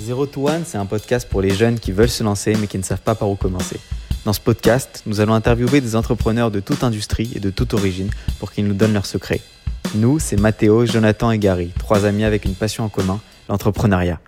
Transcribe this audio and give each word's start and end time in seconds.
Zero 0.00 0.24
to 0.24 0.48
One, 0.48 0.64
c'est 0.64 0.78
un 0.78 0.86
podcast 0.86 1.28
pour 1.28 1.42
les 1.42 1.50
jeunes 1.50 1.78
qui 1.78 1.92
veulent 1.92 2.08
se 2.08 2.24
lancer 2.24 2.54
mais 2.58 2.66
qui 2.66 2.78
ne 2.78 2.82
savent 2.82 3.02
pas 3.02 3.14
par 3.14 3.28
où 3.28 3.36
commencer. 3.36 3.78
Dans 4.24 4.32
ce 4.32 4.40
podcast, 4.40 5.02
nous 5.04 5.20
allons 5.20 5.34
interviewer 5.34 5.82
des 5.82 5.94
entrepreneurs 5.94 6.50
de 6.50 6.58
toute 6.58 6.82
industrie 6.82 7.30
et 7.34 7.38
de 7.38 7.50
toute 7.50 7.74
origine 7.74 8.08
pour 8.38 8.50
qu'ils 8.50 8.66
nous 8.66 8.72
donnent 8.72 8.94
leurs 8.94 9.04
secrets. 9.04 9.42
Nous, 9.94 10.18
c'est 10.18 10.40
Mathéo, 10.40 10.86
Jonathan 10.86 11.30
et 11.30 11.38
Gary, 11.38 11.70
trois 11.78 12.06
amis 12.06 12.24
avec 12.24 12.46
une 12.46 12.54
passion 12.54 12.84
en 12.84 12.88
commun, 12.88 13.20
l'entrepreneuriat. 13.50 14.20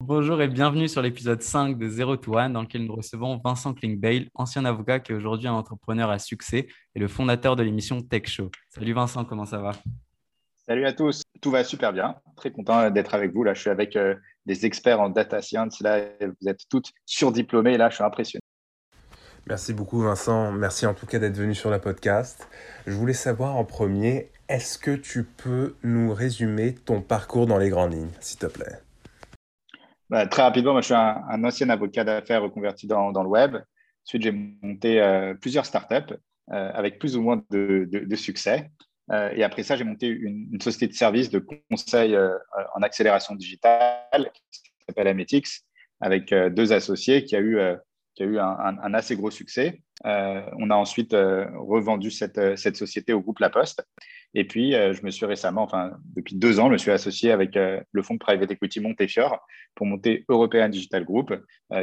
Bonjour 0.00 0.40
et 0.40 0.48
bienvenue 0.48 0.88
sur 0.88 1.02
l'épisode 1.02 1.42
5 1.42 1.76
de 1.76 1.88
Zero 1.90 2.16
to 2.16 2.38
One 2.38 2.54
dans 2.54 2.62
lequel 2.62 2.86
nous 2.86 2.96
recevons 2.96 3.38
Vincent 3.44 3.74
Klingbeil, 3.74 4.30
ancien 4.34 4.64
avocat 4.64 4.98
qui 4.98 5.12
est 5.12 5.14
aujourd'hui 5.14 5.48
un 5.48 5.54
entrepreneur 5.54 6.08
à 6.08 6.18
succès 6.18 6.68
et 6.94 6.98
le 6.98 7.08
fondateur 7.08 7.54
de 7.54 7.62
l'émission 7.62 8.00
Tech 8.00 8.28
Show. 8.28 8.50
Salut 8.70 8.94
Vincent, 8.94 9.26
comment 9.26 9.44
ça 9.44 9.58
va? 9.58 9.72
Salut 10.66 10.86
à 10.86 10.94
tous, 10.94 11.22
tout 11.42 11.50
va 11.50 11.62
super 11.62 11.92
bien. 11.92 12.16
Très 12.36 12.50
content 12.50 12.90
d'être 12.90 13.14
avec 13.14 13.32
vous. 13.32 13.44
Là, 13.44 13.52
je 13.52 13.60
suis 13.60 13.70
avec 13.70 13.96
euh, 13.96 14.14
des 14.46 14.64
experts 14.64 14.98
en 14.98 15.10
data 15.10 15.42
science. 15.42 15.80
Là, 15.80 16.00
vous 16.20 16.48
êtes 16.48 16.60
toutes 16.70 16.90
surdiplômées. 17.04 17.76
Là, 17.76 17.90
je 17.90 17.96
suis 17.96 18.04
impressionné. 18.04 18.40
Merci 19.46 19.74
beaucoup 19.74 20.00
Vincent, 20.00 20.52
merci 20.52 20.86
en 20.86 20.94
tout 20.94 21.04
cas 21.04 21.18
d'être 21.18 21.36
venu 21.36 21.54
sur 21.54 21.68
la 21.68 21.78
podcast. 21.78 22.48
Je 22.86 22.92
voulais 22.92 23.12
savoir 23.12 23.56
en 23.56 23.64
premier, 23.66 24.30
est-ce 24.48 24.78
que 24.78 24.92
tu 24.96 25.22
peux 25.24 25.74
nous 25.82 26.14
résumer 26.14 26.74
ton 26.74 27.02
parcours 27.02 27.46
dans 27.46 27.58
les 27.58 27.68
grandes 27.68 27.92
lignes, 27.92 28.10
s'il 28.20 28.38
te 28.38 28.46
plaît? 28.46 28.80
Bah, 30.08 30.26
Très 30.26 30.40
rapidement, 30.40 30.72
moi 30.72 30.80
je 30.80 30.86
suis 30.86 30.94
un, 30.94 31.44
ancien 31.44 31.68
avocat 31.68 32.04
d'affaires 32.04 32.42
reconverti 32.42 32.86
dans, 32.86 33.12
dans, 33.12 33.22
le 33.22 33.28
web. 33.28 33.58
Ensuite, 34.06 34.22
j'ai 34.22 34.32
monté 34.32 35.02
euh, 35.02 35.34
plusieurs 35.34 35.66
startups 35.66 36.14
euh, 36.50 36.70
avec 36.72 36.98
plus 36.98 37.14
ou 37.14 37.20
moins 37.20 37.42
de, 37.50 37.86
de, 37.90 38.16
succès. 38.16 38.70
Euh, 39.12 39.30
et 39.34 39.42
après 39.42 39.62
ça, 39.62 39.76
j'ai 39.76 39.84
monté 39.84 40.06
une, 40.06 40.60
société 40.60 40.88
de 40.88 40.96
services 40.96 41.30
de 41.30 41.44
conseil 41.70 42.16
en 42.74 42.82
accélération 42.82 43.34
digitale 43.34 44.30
qui 44.50 44.60
s'appelle 44.86 45.08
Ametix 45.08 45.64
avec 46.00 46.32
deux 46.32 46.72
associés 46.72 47.24
qui 47.24 47.36
a 47.36 47.40
eu 47.40 47.58
qui 48.14 48.22
a 48.22 48.26
eu 48.26 48.38
un, 48.38 48.94
assez 48.94 49.16
gros 49.16 49.30
succès. 49.30 49.80
Euh, 50.06 50.42
on 50.58 50.70
a 50.70 50.74
ensuite 50.74 51.14
euh, 51.14 51.46
revendu 51.54 52.10
cette, 52.10 52.38
euh, 52.38 52.56
cette, 52.56 52.76
société 52.76 53.12
au 53.12 53.20
groupe 53.20 53.38
La 53.40 53.50
Poste. 53.50 53.84
Et 54.36 54.44
puis, 54.44 54.72
je 54.72 55.04
me 55.04 55.12
suis 55.12 55.26
récemment, 55.26 55.62
enfin, 55.62 55.92
depuis 56.16 56.34
deux 56.34 56.58
ans, 56.58 56.66
je 56.66 56.72
me 56.72 56.78
suis 56.78 56.90
associé 56.90 57.30
avec 57.30 57.54
le 57.54 58.02
fonds 58.02 58.14
de 58.14 58.18
private 58.18 58.50
equity 58.50 58.80
Montefiore 58.80 59.38
pour 59.76 59.86
monter 59.86 60.24
European 60.28 60.68
Digital 60.68 61.04
Group, 61.04 61.32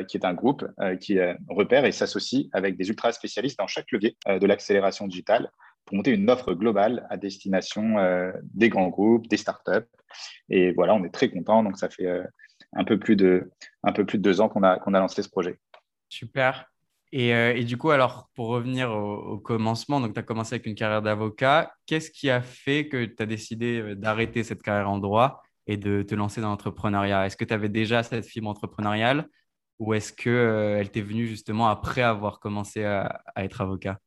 qui 0.09 0.17
est 0.17 0.25
un 0.25 0.33
groupe 0.33 0.67
qui 0.99 1.17
repère 1.47 1.85
et 1.85 1.93
s'associe 1.93 2.47
avec 2.51 2.75
des 2.75 2.89
ultra 2.89 3.13
spécialistes 3.13 3.57
dans 3.57 3.67
chaque 3.67 3.89
levier 3.93 4.17
de 4.27 4.45
l'accélération 4.45 5.07
digitale 5.07 5.49
pour 5.85 5.97
monter 5.97 6.11
une 6.11 6.29
offre 6.29 6.53
globale 6.53 7.05
à 7.09 7.17
destination 7.17 7.95
des 8.43 8.69
grands 8.69 8.89
groupes, 8.89 9.27
des 9.27 9.37
startups. 9.37 9.87
Et 10.49 10.71
voilà, 10.73 10.93
on 10.95 11.03
est 11.03 11.13
très 11.13 11.29
content. 11.29 11.63
Donc, 11.63 11.77
ça 11.77 11.89
fait 11.89 12.07
un 12.73 12.83
peu 12.83 12.99
plus 12.99 13.15
de, 13.15 13.51
un 13.83 13.91
peu 13.91 14.05
plus 14.05 14.17
de 14.17 14.23
deux 14.23 14.41
ans 14.41 14.49
qu'on 14.49 14.63
a, 14.63 14.79
qu'on 14.79 14.93
a 14.93 14.99
lancé 14.99 15.21
ce 15.23 15.29
projet. 15.29 15.59
Super. 16.09 16.71
Euh, 17.13 17.53
et, 17.53 17.63
du 17.65 17.77
coup, 17.77 17.91
alors, 17.91 18.29
pour 18.35 18.47
revenir 18.47 18.91
au, 18.91 19.37
commencement, 19.39 19.99
donc 19.99 20.13
tu 20.13 20.19
as 20.19 20.23
commencé 20.23 20.55
avec 20.55 20.65
une 20.65 20.75
carrière 20.75 21.01
d'avocat. 21.01 21.73
Qu'est-ce 21.85 22.09
qui 22.09 22.29
a 22.29 22.41
fait 22.41 22.87
que 22.87 23.05
tu 23.05 23.21
as 23.21 23.25
décidé 23.25 23.79
euh, 23.79 23.95
d'arrêter 23.95 24.43
cette 24.43 24.63
carrière 24.63 24.89
en 24.89 24.97
droit 24.97 25.41
et 25.67 25.77
de 25.77 26.03
te 26.03 26.15
lancer 26.15 26.41
dans 26.41 26.49
l'entrepreneuriat? 26.49 27.25
Est-ce 27.25 27.37
que 27.37 27.45
tu 27.45 27.53
avais 27.53 27.69
déjà 27.69 28.03
cette 28.03 28.25
fibre 28.25 28.49
entrepreneuriale 28.49 29.27
ou 29.79 29.93
est-ce 29.93 30.13
qu'elle 30.13 30.31
euh, 30.31 30.85
t'est 30.85 31.01
venue 31.01 31.27
justement 31.27 31.67
après 31.67 32.01
avoir 32.01 32.39
commencé 32.39 32.83
à, 32.85 33.21
être 33.35 33.61
avocat? 33.61 33.97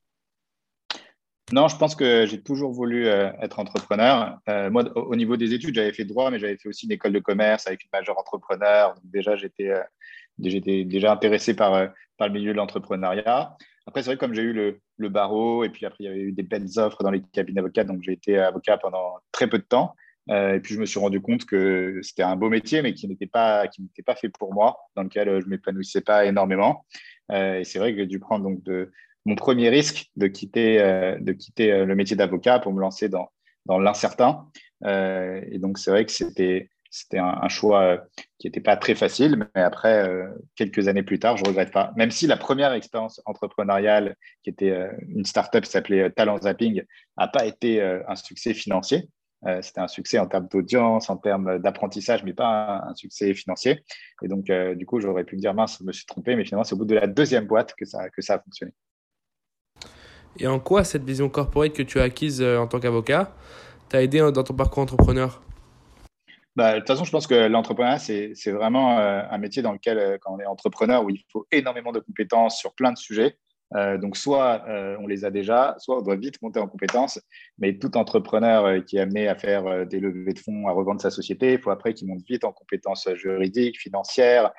Non, 1.53 1.69
je 1.69 1.77
pense 1.77 1.95
que 1.95 2.27
j'ai 2.27 2.43
toujours 2.43 2.73
voulu 2.73 3.07
être 3.07 3.59
entrepreneur. 3.59 4.39
moi, 4.71 4.85
au, 4.97 5.15
niveau 5.15 5.37
des 5.37 5.53
études, 5.53 5.75
j'avais 5.75 5.93
fait 5.93 6.05
droit, 6.05 6.31
mais 6.31 6.39
j'avais 6.39 6.57
fait 6.57 6.69
aussi 6.69 6.87
une 6.87 6.93
école 6.93 7.13
de 7.13 7.19
commerce 7.19 7.67
avec 7.67 7.85
une 7.85 7.91
majeure 7.93 8.19
entrepreneur. 8.19 8.95
Donc 8.95 9.11
déjà, 9.11 9.37
j'étais 9.37 9.73
J'étais 10.43 10.85
déjà 10.85 11.13
intéressé 11.13 11.55
par, 11.55 11.75
euh, 11.75 11.87
par 12.17 12.29
le 12.29 12.35
milieu 12.35 12.53
de 12.53 12.57
l'entrepreneuriat. 12.57 13.57
Après, 13.87 14.03
c'est 14.03 14.07
vrai 14.07 14.17
que 14.17 14.21
comme 14.21 14.35
j'ai 14.35 14.43
eu 14.43 14.53
le, 14.53 15.09
barreau 15.09 15.65
et 15.65 15.69
puis 15.69 15.87
après, 15.87 16.05
il 16.05 16.07
y 16.07 16.09
avait 16.09 16.21
eu 16.21 16.33
des 16.33 16.43
belles 16.43 16.79
offres 16.79 17.03
dans 17.03 17.11
les 17.11 17.23
cabinets 17.33 17.57
d'avocats, 17.57 17.85
donc 17.85 18.03
j'ai 18.03 18.13
été 18.13 18.39
avocat 18.39 18.79
pendant 18.79 19.19
très 19.31 19.49
peu 19.49 19.59
de 19.59 19.65
temps. 19.65 19.95
Euh, 20.31 20.55
et 20.55 20.61
puis, 20.61 20.75
je 20.75 20.81
me 20.81 20.87
suis 20.87 20.99
rendu 20.99 21.21
compte 21.21 21.45
que 21.45 22.01
c'était 22.03 22.23
un 22.23 22.35
beau 22.35 22.49
métier, 22.49 22.81
mais 22.81 22.95
qui 22.95 23.07
n'était 23.07 23.27
pas, 23.27 23.67
pas 24.07 24.15
fait 24.15 24.31
pour 24.31 24.55
moi, 24.55 24.79
dans 24.97 25.03
lequel 25.03 25.29
euh, 25.29 25.41
je 25.41 25.45
ne 25.45 25.51
m'épanouissais 25.51 26.01
pas 26.01 26.25
énormément. 26.25 26.87
et 27.33 27.63
c'est 27.65 27.79
vrai 27.79 27.93
que 27.93 27.99
j'ai 27.99 28.07
dû 28.07 28.19
prendre 28.19 28.45
donc 28.45 28.63
de, 28.63 28.91
mon 29.25 29.35
premier 29.35 29.69
risque 29.69 30.11
de 30.17 30.27
quitter, 30.27 30.79
de 31.21 31.33
quitter 31.33 31.85
le 31.85 31.95
métier 31.95 32.17
d'avocat 32.17 32.59
pour 32.59 32.73
me 32.73 32.81
lancer 32.81 33.09
dans, 33.09 33.31
dans 33.67 33.79
l'incertain. 33.79 34.47
et 34.85 35.59
donc, 35.59 35.79
c'est 35.79 35.91
vrai 35.91 36.05
que 36.05 36.13
c'était 36.13 36.69
c'était 36.95 37.19
un, 37.19 37.49
choix 37.49 37.83
euh, 37.83 37.99
qui 38.39 38.47
n'était 38.47 38.61
pas 38.61 38.77
très 38.77 38.95
facile, 38.95 39.49
mais 39.57 39.63
après, 39.63 40.09
euh, 40.09 40.29
quelques 40.55 40.87
années 40.87 41.03
plus 41.03 41.19
tard, 41.19 41.37
je 41.37 41.43
ne 41.43 41.49
regrette 41.49 41.73
pas. 41.73 41.93
Même 41.97 42.13
si 42.13 42.29
la 42.29 42.37
première 42.37 42.73
expérience 42.73 43.21
entrepreneuriale, 43.25 44.15
qui 44.45 44.51
était 44.51 44.71
euh, 44.71 44.93
une 45.09 45.25
startup 45.25 45.65
qui 45.65 45.73
s'appelait 45.73 46.09
Talent 46.11 46.41
Zapping, 46.41 46.85
n'a 47.19 47.27
pas 47.27 47.47
été 47.47 47.83
un 47.83 48.15
succès 48.15 48.55
financier. 48.55 49.09
c'était 49.61 49.81
un 49.81 49.89
succès 49.89 50.21
en 50.21 50.29
termes 50.29 50.47
d'audience, 50.47 51.11
en 51.11 51.17
termes 51.17 51.59
d'apprentissage, 51.59 52.23
mais 52.23 52.33
pas 52.33 52.85
un, 52.87 52.95
succès 52.95 53.35
financier. 53.35 53.83
Et 54.23 54.29
donc, 54.29 54.45
du 54.77 54.87
coup, 54.87 55.01
j'aurais 55.01 55.25
pu 55.25 55.35
me 55.35 55.41
dire, 55.41 55.53
mince, 55.53 55.79
je 55.81 55.85
me 55.85 55.93
suis 55.93 56.07
trompé, 56.07 56.37
mais 56.37 56.45
finalement, 56.45 56.65
c'est 56.65 56.75
au 56.75 56.79
bout 56.79 56.85
de 56.85 56.95
la 56.95 57.09
deuxième 57.09 57.47
boîte 57.47 57.75
que 57.75 57.85
ça, 57.85 58.09
que 58.11 58.23
ça 58.23 58.35
a 58.35 58.39
fonctionné. 58.39 58.73
Et 60.39 60.47
en 60.47 60.59
quoi 60.59 60.85
cette 60.85 61.05
vision 61.05 61.29
corporate 61.29 61.73
que 61.73 61.83
tu 61.83 62.01
as 62.01 62.05
acquise 62.05 62.43
en 62.43 62.67
tant 62.67 62.81
qu'avocat 62.81 63.33
t'a 63.89 64.03
aidé 64.03 64.19
dans 64.19 64.43
ton 64.43 64.55
parcours 64.55 64.83
entrepreneur? 64.83 65.41
Bah, 66.57 66.75
de 66.75 66.79
toute 66.79 66.87
façon, 66.87 67.05
je 67.05 67.11
pense 67.11 67.27
que 67.27 67.35
l'entrepreneuriat, 67.35 67.99
c'est 67.99 68.51
vraiment 68.53 68.99
euh, 68.99 69.23
un 69.29 69.39
métier 69.39 69.61
dans 69.61 69.73
lequel, 69.73 69.99
euh, 69.99 70.19
quand 70.21 70.35
on 70.35 70.39
est 70.39 70.47
entrepreneur, 70.47 71.05
où 71.05 71.11
il 71.11 71.25
faut 71.33 71.47
énormément 71.51 71.91
de 71.91 71.99
compétences 71.99 72.59
sur 72.59 72.75
plein 72.75 72.93
de 72.93 72.99
sujets. 72.99 73.37
Euh, 73.75 73.99
donc, 73.99 74.17
soit 74.17 74.65
on 75.01 75.07
les 75.07 75.25
a 75.25 75.31
déjà, 75.31 75.75
soit 75.79 75.99
on 75.99 76.03
doit 76.03 76.17
vite 76.17 76.41
monter 76.43 76.61
en 76.61 76.69
compétences. 76.69 77.21
Mais 77.59 77.79
tout 77.79 77.97
entrepreneur 77.97 78.85
qui 78.85 78.97
est 78.97 79.01
amené 79.01 79.29
à 79.29 79.35
faire 79.35 79.87
des 79.87 80.01
levées 80.01 80.33
de 80.33 80.39
fonds, 80.39 80.67
à 80.69 80.73
revendre 80.73 81.01
sa 81.01 81.11
société, 81.11 81.53
il 81.53 81.59
faut 81.59 81.71
après 81.71 81.95
qu'il 81.95 82.09
monte 82.09 82.23
vite 82.29 82.45
en 82.45 82.53
compétences 82.53 83.09
juridiques, 83.15 83.79
financières, 83.79 84.53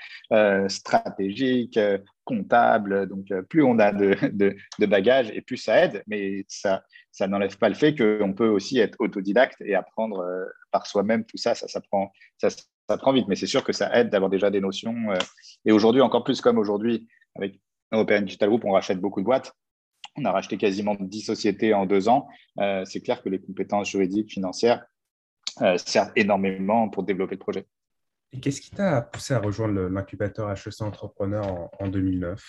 stratégiques, 0.67 1.79
comptables. 2.25 3.07
Donc, 3.07 3.27
plus 3.49 3.63
on 3.63 3.79
a 3.79 3.93
de, 3.93 4.55
bagages 4.85 5.31
et 5.31 5.41
plus 5.41 5.57
ça 5.57 5.85
aide. 5.85 6.03
Mais 6.07 6.45
ça, 6.49 6.83
n'enlève 7.27 7.57
pas 7.57 7.69
le 7.69 7.75
fait 7.75 7.95
qu'on 7.95 8.33
peut 8.33 8.49
aussi 8.49 8.79
être 8.79 8.97
autodidacte 8.99 9.61
et 9.61 9.75
apprendre 9.75 10.19
euh, 10.19 10.43
par 10.71 10.85
soi-même 10.87 11.23
tout 11.23 11.37
ça, 11.37 11.55
ça, 11.55 11.67
ça, 11.69 11.79
prend, 11.79 12.11
ça, 12.37 12.49
vite. 13.13 13.27
Mais 13.29 13.35
c'est 13.35 13.47
sûr 13.47 13.63
que 13.63 13.71
ça 13.71 13.95
aide 13.97 14.09
d'avoir 14.09 14.29
déjà 14.29 14.49
des 14.49 14.59
notions. 14.59 15.11
Euh, 15.11 15.17
et 15.63 15.71
aujourd'hui, 15.71 16.01
encore 16.01 16.25
plus 16.25 16.41
comme 16.41 16.57
aujourd'hui, 16.57 17.07
avec 17.35 17.59
European 17.95 18.21
Digital 18.21 18.49
Group, 18.49 18.63
on 18.65 18.71
rachète 18.71 18.99
beaucoup 18.99 19.21
de 19.21 19.25
boîtes. 19.25 19.53
On 20.17 20.25
a 20.25 20.31
racheté 20.31 20.57
quasiment 20.57 20.95
10 20.99 21.21
sociétés 21.21 21.73
en 21.73 21.85
deux 21.85 22.07
ans. 22.07 22.27
Euh, 22.59 22.85
c'est 22.85 23.01
clair 23.01 23.21
que 23.21 23.29
les 23.29 23.39
compétences 23.39 23.89
juridiques, 23.89 24.31
financières 24.31 24.85
servent 25.77 26.11
énormément 26.17 26.89
pour 26.89 27.03
développer 27.03 27.35
le 27.35 27.39
projet. 27.39 27.65
Et 28.33 28.41
qu'est-ce 28.41 28.59
qui 28.59 28.71
t'a 28.71 29.01
poussé 29.01 29.33
à 29.33 29.39
rejoindre 29.39 29.87
l'incubateur 29.87 30.51
HEC 30.51 30.81
Entrepreneur 30.81 31.47
en, 31.47 31.71
en 31.79 31.87
2009 31.87 32.43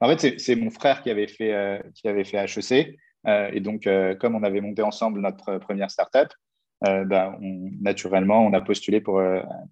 En 0.00 0.08
fait, 0.08 0.38
c'est 0.38 0.56
mon 0.56 0.70
frère 0.70 1.02
qui 1.02 1.10
avait 1.10 1.26
fait, 1.26 1.82
qui 1.94 2.06
avait 2.06 2.24
fait 2.24 2.44
HEC. 2.44 2.98
Euh, 3.26 3.50
et 3.52 3.60
donc, 3.60 3.86
euh, 3.86 4.14
comme 4.14 4.34
on 4.34 4.42
avait 4.42 4.60
monté 4.60 4.82
ensemble 4.82 5.20
notre 5.20 5.58
première 5.58 5.90
startup, 5.90 6.28
euh, 6.86 7.04
ben, 7.04 7.36
naturellement, 7.80 8.44
on 8.46 8.52
a 8.52 8.60
postulé 8.60 9.00
pour, 9.00 9.22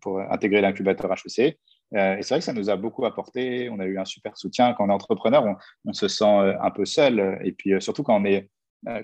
pour 0.00 0.20
intégrer 0.20 0.60
l'incubateur 0.60 1.12
HEC. 1.12 1.58
Et 1.92 2.18
c'est 2.22 2.30
vrai 2.30 2.38
que 2.40 2.44
ça 2.44 2.52
nous 2.52 2.68
a 2.68 2.76
beaucoup 2.76 3.04
apporté. 3.04 3.70
On 3.70 3.78
a 3.78 3.86
eu 3.86 3.98
un 3.98 4.04
super 4.04 4.36
soutien. 4.36 4.74
Quand 4.74 4.86
on 4.86 4.90
est 4.90 4.92
entrepreneur, 4.92 5.44
on, 5.84 5.92
se 5.92 6.08
sent 6.08 6.24
un 6.24 6.70
peu 6.70 6.84
seul. 6.84 7.38
Et 7.44 7.52
puis 7.52 7.80
surtout 7.80 8.02
quand 8.02 8.20
on 8.20 8.24
est 8.24 8.50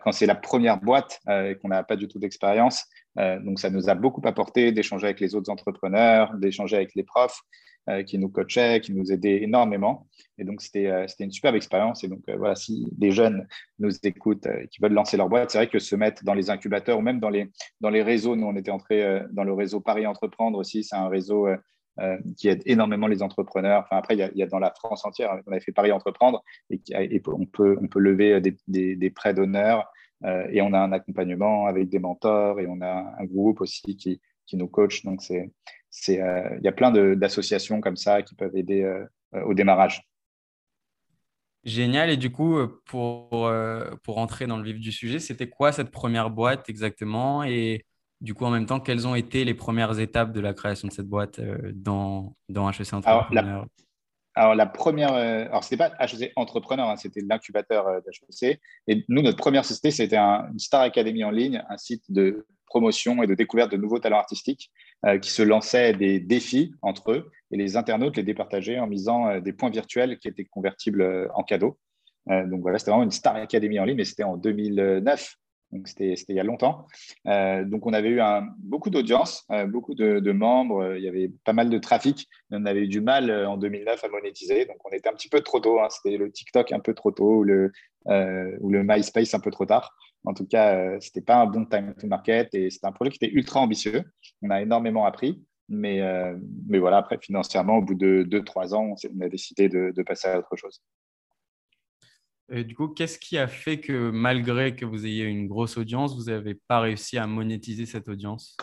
quand 0.00 0.12
c'est 0.12 0.26
la 0.26 0.34
première 0.34 0.78
boîte 0.80 1.20
et 1.30 1.56
qu'on 1.60 1.68
n'a 1.68 1.84
pas 1.84 1.96
du 1.96 2.08
tout 2.08 2.18
d'expérience. 2.18 2.84
donc, 3.16 3.60
ça 3.60 3.70
nous 3.70 3.88
a 3.88 3.94
beaucoup 3.94 4.20
apporté 4.24 4.72
d'échanger 4.72 5.06
avec 5.06 5.20
les 5.20 5.36
autres 5.36 5.50
entrepreneurs, 5.50 6.34
d'échanger 6.34 6.76
avec 6.76 6.94
les 6.96 7.04
profs. 7.04 7.40
Euh, 7.88 8.04
qui 8.04 8.16
nous 8.16 8.28
coachait, 8.28 8.80
qui 8.80 8.92
nous 8.92 9.10
aidait 9.10 9.42
énormément. 9.42 10.06
Et 10.38 10.44
donc, 10.44 10.62
c'était 10.62 10.86
euh, 10.86 11.04
une 11.18 11.32
superbe 11.32 11.56
expérience. 11.56 12.04
Et 12.04 12.08
donc, 12.08 12.20
euh, 12.28 12.36
voilà, 12.36 12.54
si 12.54 12.86
des 12.92 13.10
jeunes 13.10 13.44
nous 13.80 13.90
écoutent 14.04 14.46
et 14.46 14.68
qui 14.68 14.80
veulent 14.80 14.92
lancer 14.92 15.16
leur 15.16 15.28
boîte, 15.28 15.50
c'est 15.50 15.58
vrai 15.58 15.66
que 15.66 15.80
se 15.80 15.96
mettre 15.96 16.22
dans 16.22 16.34
les 16.34 16.48
incubateurs 16.48 16.98
ou 16.98 17.00
même 17.00 17.18
dans 17.18 17.28
les, 17.28 17.50
dans 17.80 17.90
les 17.90 18.04
réseaux, 18.04 18.36
nous, 18.36 18.46
on 18.46 18.54
était 18.54 18.70
entré 18.70 19.22
dans 19.32 19.42
le 19.42 19.52
réseau 19.52 19.80
Paris 19.80 20.06
Entreprendre 20.06 20.58
aussi, 20.58 20.84
c'est 20.84 20.94
un 20.94 21.08
réseau 21.08 21.48
qui 22.36 22.48
aide 22.48 22.62
énormément 22.64 23.06
les 23.06 23.22
entrepreneurs. 23.22 23.82
Enfin, 23.84 23.98
après, 23.98 24.14
il 24.14 24.30
y, 24.34 24.42
a, 24.42 24.46
dans 24.46 24.58
la 24.58 24.72
France 24.72 25.04
entière, 25.04 25.38
on 25.46 25.52
avait 25.52 25.60
fait 25.60 25.72
Paris 25.72 25.92
Entreprendre 25.92 26.42
et, 26.70 27.22
on, 27.26 27.46
peut, 27.46 27.76
on 27.80 27.86
peut 27.86 28.00
lever 28.00 28.40
des, 28.40 28.56
des, 28.66 28.96
des 28.96 29.10
prêts 29.10 29.34
d'honneur 29.34 29.90
et 30.24 30.62
on 30.62 30.72
a 30.72 30.78
un 30.78 30.92
accompagnement 30.92 31.66
avec 31.66 31.88
des 31.90 31.98
mentors 31.98 32.60
et 32.60 32.66
on 32.66 32.80
a 32.80 33.14
un 33.18 33.24
groupe 33.24 33.60
aussi 33.60 33.96
qui, 33.96 34.20
qui 34.46 34.56
nous 34.56 34.68
coach. 34.68 35.04
Donc, 35.04 35.22
c'est 35.22 35.50
euh, 36.20 36.56
il 36.58 36.64
y 36.64 36.68
a 36.68 36.72
plein 36.72 36.90
d'associations 37.16 37.80
comme 37.80 37.96
ça 37.96 38.22
qui 38.22 38.34
peuvent 38.34 38.56
aider 38.56 38.82
euh, 38.82 39.04
euh, 39.34 39.42
au 39.44 39.54
démarrage. 39.54 40.02
Génial. 41.64 42.10
Et 42.10 42.16
du 42.16 42.32
coup, 42.32 42.58
pour, 42.86 43.48
pour 44.02 44.18
entrer 44.18 44.48
dans 44.48 44.56
le 44.56 44.64
vif 44.64 44.80
du 44.80 44.90
sujet, 44.90 45.20
c'était 45.20 45.48
quoi 45.48 45.70
cette 45.70 45.92
première 45.92 46.28
boîte 46.28 46.68
exactement? 46.68 47.44
Et 47.44 47.86
du 48.22 48.32
coup, 48.34 48.46
en 48.46 48.50
même 48.50 48.66
temps, 48.66 48.80
quelles 48.80 49.06
ont 49.06 49.14
été 49.14 49.44
les 49.44 49.54
premières 49.54 49.98
étapes 49.98 50.32
de 50.32 50.40
la 50.40 50.54
création 50.54 50.88
de 50.88 50.92
cette 50.92 51.08
boîte 51.08 51.40
dans, 51.74 52.34
dans 52.48 52.70
HEC 52.70 52.94
Entrepreneur 52.94 53.66
alors, 54.34 54.54
la 54.54 54.66
première, 54.66 55.12
euh, 55.12 55.44
alors 55.46 55.62
c'était 55.62 55.76
pas 55.76 55.92
HEC 56.00 56.32
Entrepreneur, 56.36 56.88
hein, 56.88 56.96
c'était 56.96 57.20
l'incubateur 57.20 57.86
euh, 57.86 58.00
d'HEC. 58.00 58.60
Et 58.88 59.04
nous, 59.08 59.22
notre 59.22 59.36
première 59.36 59.64
société, 59.64 59.90
c'était 59.90 60.16
une 60.16 60.58
Star 60.58 60.80
Academy 60.82 61.22
en 61.24 61.30
ligne, 61.30 61.62
un 61.68 61.76
site 61.76 62.10
de 62.10 62.46
promotion 62.66 63.22
et 63.22 63.26
de 63.26 63.34
découverte 63.34 63.70
de 63.70 63.76
nouveaux 63.76 63.98
talents 63.98 64.18
artistiques 64.18 64.70
euh, 65.04 65.18
qui 65.18 65.30
se 65.30 65.42
lançait 65.42 65.92
des 65.92 66.18
défis 66.18 66.74
entre 66.80 67.12
eux 67.12 67.30
et 67.50 67.58
les 67.58 67.76
internautes 67.76 68.16
les 68.16 68.22
départageaient 68.22 68.78
en 68.78 68.86
misant 68.86 69.38
des 69.40 69.52
points 69.52 69.68
virtuels 69.68 70.18
qui 70.18 70.28
étaient 70.28 70.46
convertibles 70.46 71.30
en 71.34 71.42
cadeaux. 71.42 71.78
donc 72.26 72.62
voilà, 72.62 72.78
c'était 72.78 72.92
vraiment 72.92 73.04
une 73.04 73.10
Star 73.10 73.36
Academy 73.36 73.78
en 73.78 73.84
ligne, 73.84 73.98
mais 73.98 74.06
c'était 74.06 74.22
en 74.22 74.38
2009. 74.38 75.36
Donc, 75.72 75.88
c'était 75.88 76.14
il 76.28 76.36
y 76.36 76.40
a 76.40 76.44
longtemps. 76.44 76.86
Euh, 77.26 77.64
donc, 77.64 77.86
on 77.86 77.92
avait 77.94 78.10
eu 78.10 78.20
beaucoup 78.58 78.90
d'audience, 78.90 79.46
euh, 79.50 79.66
beaucoup 79.66 79.94
de, 79.94 80.32
membres. 80.32 80.82
Euh, 80.82 80.98
il 80.98 81.04
y 81.04 81.08
avait 81.08 81.30
pas 81.44 81.54
mal 81.54 81.70
de 81.70 81.78
trafic. 81.78 82.28
On 82.50 82.66
avait 82.66 82.82
eu 82.82 82.88
du 82.88 83.00
mal 83.00 83.30
en 83.46 83.56
2009 83.56 84.04
à 84.04 84.08
monétiser. 84.08 84.66
Donc, 84.66 84.76
on 84.84 84.90
était 84.90 85.08
un 85.08 85.14
petit 85.14 85.30
peu 85.30 85.40
trop 85.40 85.60
tôt. 85.60 85.80
Hein. 85.80 85.88
C'était 85.90 86.18
le 86.18 86.30
TikTok 86.30 86.72
un 86.72 86.80
peu 86.80 86.94
trop 86.94 87.10
tôt 87.10 87.38
ou 87.38 87.44
le, 87.44 87.72
ou 88.06 88.70
le 88.70 88.82
MySpace 88.84 89.34
un 89.34 89.40
peu 89.40 89.50
trop 89.50 89.64
tard. 89.66 89.96
En 90.24 90.34
tout 90.34 90.46
cas, 90.46 91.00
ce 91.00 91.08
n'était 91.08 91.22
pas 91.22 91.36
un 91.36 91.46
bon 91.46 91.64
time 91.64 91.94
to 91.98 92.06
market 92.06 92.54
et 92.54 92.70
c'était 92.70 92.86
un 92.86 92.92
projet 92.92 93.10
qui 93.10 93.24
était 93.24 93.34
ultra 93.34 93.60
ambitieux. 93.60 94.04
On 94.42 94.50
a 94.50 94.60
énormément 94.60 95.06
appris. 95.06 95.42
Mais, 95.68 96.02
mais 96.68 96.78
voilà, 96.78 96.98
après, 96.98 97.18
financièrement, 97.18 97.78
au 97.78 97.82
bout 97.82 97.94
de 97.94 98.24
2-3 98.28 98.74
ans, 98.74 98.94
on 98.94 99.20
a 99.22 99.28
décidé 99.28 99.68
de 99.70 100.02
passer 100.02 100.28
à 100.28 100.38
autre 100.38 100.54
chose 100.54 100.82
du 102.52 102.74
coup, 102.74 102.88
qu'est-ce 102.88 103.18
qui 103.18 103.38
a 103.38 103.48
fait 103.48 103.80
que 103.80 104.10
malgré 104.10 104.76
que 104.76 104.84
vous 104.84 105.06
ayez 105.06 105.24
une 105.24 105.48
grosse 105.48 105.76
audience, 105.76 106.14
vous 106.14 106.30
n'avez 106.30 106.54
pas 106.54 106.80
réussi 106.80 107.16
à 107.18 107.26
monétiser 107.26 107.86
cette 107.86 108.08
audience? 108.08 108.56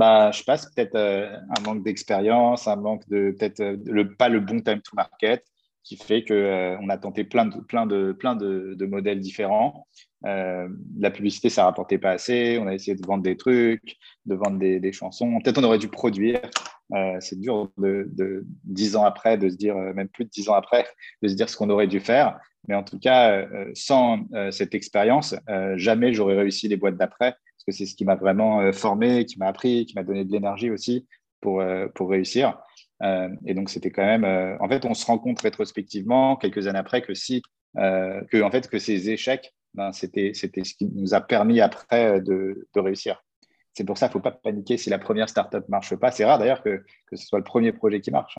Bah, 0.00 0.30
je 0.30 0.42
passe 0.44 0.64
peut-être 0.64 0.94
euh, 0.94 1.36
un 1.56 1.60
manque 1.62 1.84
d'expérience, 1.84 2.66
un 2.66 2.76
manque 2.76 3.06
de 3.08 3.34
peut-être 3.38 3.60
euh, 3.60 4.04
pas 4.18 4.30
le 4.30 4.40
bon 4.40 4.62
time 4.62 4.80
to 4.80 4.92
market 4.94 5.44
qui 5.82 5.96
fait 5.96 6.24
qu'on 6.24 6.34
euh, 6.34 6.88
a 6.88 6.96
tenté 6.96 7.24
plein 7.24 7.44
de, 7.46 7.60
plein 7.60 7.84
de, 7.86 8.12
plein 8.12 8.34
de, 8.34 8.86
modèles 8.86 9.20
différents. 9.20 9.86
la 10.22 11.10
publicité, 11.10 11.50
ça 11.50 11.64
rapportait 11.64 11.98
pas 11.98 12.12
assez. 12.12 12.58
On 12.58 12.66
a 12.66 12.74
essayé 12.74 12.96
de 12.96 13.06
vendre 13.06 13.22
des 13.22 13.36
trucs, 13.36 13.98
de 14.24 14.34
vendre 14.34 14.58
des, 14.58 14.80
des 14.80 14.92
chansons. 14.92 15.38
Peut-être 15.42 15.58
on 15.58 15.64
aurait 15.64 15.78
dû 15.78 15.88
produire. 15.88 16.40
C'est 17.20 17.38
dur 17.38 17.70
de, 17.78 18.44
dix 18.64 18.96
ans 18.96 19.04
après 19.04 19.38
de 19.38 19.48
se 19.48 19.56
dire, 19.56 19.76
même 19.76 20.08
plus 20.08 20.24
de 20.24 20.30
dix 20.30 20.48
ans 20.48 20.54
après, 20.54 20.86
de 21.22 21.28
se 21.28 21.34
dire 21.34 21.48
ce 21.48 21.56
qu'on 21.56 21.70
aurait 21.70 21.86
dû 21.86 22.00
faire. 22.00 22.38
Mais 22.68 22.74
en 22.74 22.82
tout 22.82 22.98
cas, 22.98 23.46
sans 23.74 24.20
cette 24.50 24.74
expérience, 24.74 25.34
jamais 25.76 26.12
j'aurais 26.12 26.36
réussi 26.36 26.68
les 26.68 26.76
boîtes 26.76 26.96
d'après 26.96 27.34
parce 27.60 27.76
que 27.76 27.84
c'est 27.84 27.90
ce 27.90 27.94
qui 27.94 28.04
m'a 28.04 28.14
vraiment 28.14 28.60
euh, 28.60 28.72
formé, 28.72 29.26
qui 29.26 29.38
m'a 29.38 29.48
appris, 29.48 29.84
qui 29.84 29.94
m'a 29.94 30.02
donné 30.02 30.24
de 30.24 30.32
l'énergie 30.32 30.70
aussi 30.70 31.06
pour, 31.40 31.60
euh, 31.60 31.88
pour 31.94 32.10
réussir. 32.10 32.58
Euh, 33.02 33.28
et 33.44 33.54
donc, 33.54 33.68
c'était 33.70 33.90
quand 33.90 34.04
même. 34.04 34.24
en 34.60 34.68
fait, 34.68 34.84
on 34.84 34.94
se 34.94 35.04
rend 35.04 35.18
compte 35.18 35.40
rétrospectivement, 35.40 36.36
quelques 36.36 36.66
années 36.66 36.78
après, 36.78 37.02
que 37.02 37.14
si, 37.14 37.42
que, 37.76 38.42
en 38.42 38.50
fait, 38.50 38.68
que 38.68 38.78
ces 38.78 39.10
échecs, 39.10 39.54
ben, 39.74 39.92
c'était, 39.92 40.32
c'était 40.34 40.64
ce 40.64 40.74
qui 40.74 40.86
nous 40.86 41.14
a 41.14 41.20
permis 41.20 41.60
après 41.60 42.20
de, 42.20 42.68
de 42.74 42.80
réussir. 42.80 43.22
C'est 43.74 43.84
pour 43.84 43.98
ça 43.98 44.08
qu'il 44.08 44.18
ne 44.18 44.22
faut 44.22 44.30
pas 44.30 44.32
paniquer 44.32 44.76
si 44.76 44.90
la 44.90 44.98
première 44.98 45.28
startup 45.28 45.64
ne 45.66 45.70
marche 45.70 45.94
pas. 45.96 46.10
C'est 46.10 46.24
rare 46.24 46.38
d'ailleurs 46.38 46.62
que, 46.62 46.84
que 47.06 47.16
ce 47.16 47.26
soit 47.26 47.38
le 47.38 47.44
premier 47.44 47.72
projet 47.72 48.00
qui 48.00 48.10
marche. 48.10 48.36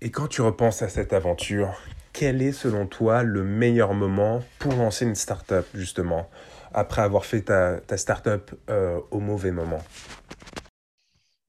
Et 0.00 0.10
quand 0.10 0.26
tu 0.28 0.42
repenses 0.42 0.82
à 0.82 0.88
cette 0.88 1.12
aventure, 1.12 1.80
quel 2.12 2.42
est 2.42 2.52
selon 2.52 2.86
toi 2.86 3.22
le 3.22 3.44
meilleur 3.44 3.94
moment 3.94 4.40
pour 4.58 4.74
lancer 4.74 5.04
une 5.06 5.14
startup, 5.14 5.64
justement 5.74 6.28
après 6.74 7.02
avoir 7.02 7.24
fait 7.24 7.42
ta, 7.42 7.80
ta 7.80 7.96
startup 7.96 8.50
euh, 8.70 9.00
au 9.10 9.20
mauvais 9.20 9.50
moment? 9.50 9.80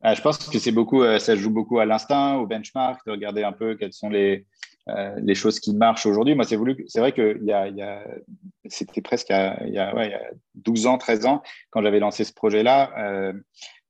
Ah, 0.01 0.13
Je 0.15 0.21
pense 0.21 0.37
que 0.37 0.59
c'est 0.59 0.71
beaucoup, 0.71 1.01
euh, 1.01 1.17
ça 1.19 1.35
joue 1.35 1.49
beaucoup 1.49 1.79
à 1.79 1.85
l'instinct, 1.85 2.35
au 2.35 2.45
benchmark, 2.45 3.05
de 3.05 3.11
regarder 3.11 3.43
un 3.43 3.53
peu 3.53 3.75
quelles 3.75 3.93
sont 3.93 4.09
les, 4.09 4.45
euh, 4.89 5.15
les 5.21 5.35
choses 5.35 5.59
qui 5.61 5.73
marchent 5.73 6.05
aujourd'hui. 6.05 6.35
Moi, 6.35 6.43
c'est 6.43 6.57
c'est 6.87 6.99
vrai 6.99 7.13
que 7.13 7.37
il 7.39 7.47
y 7.47 7.53
a, 7.53 8.03
c'était 8.65 9.01
presque 9.01 9.29
il 9.29 9.73
y 9.73 9.77
a, 9.79 9.95
ouais, 9.95 10.07
il 10.07 10.11
y 10.11 10.13
a 10.13 10.31
12 10.55 10.87
ans, 10.87 10.97
13 10.97 11.25
ans, 11.25 11.41
quand 11.69 11.81
j'avais 11.81 11.99
lancé 11.99 12.25
ce 12.25 12.33
projet-là, 12.33 12.91
euh, 12.97 13.33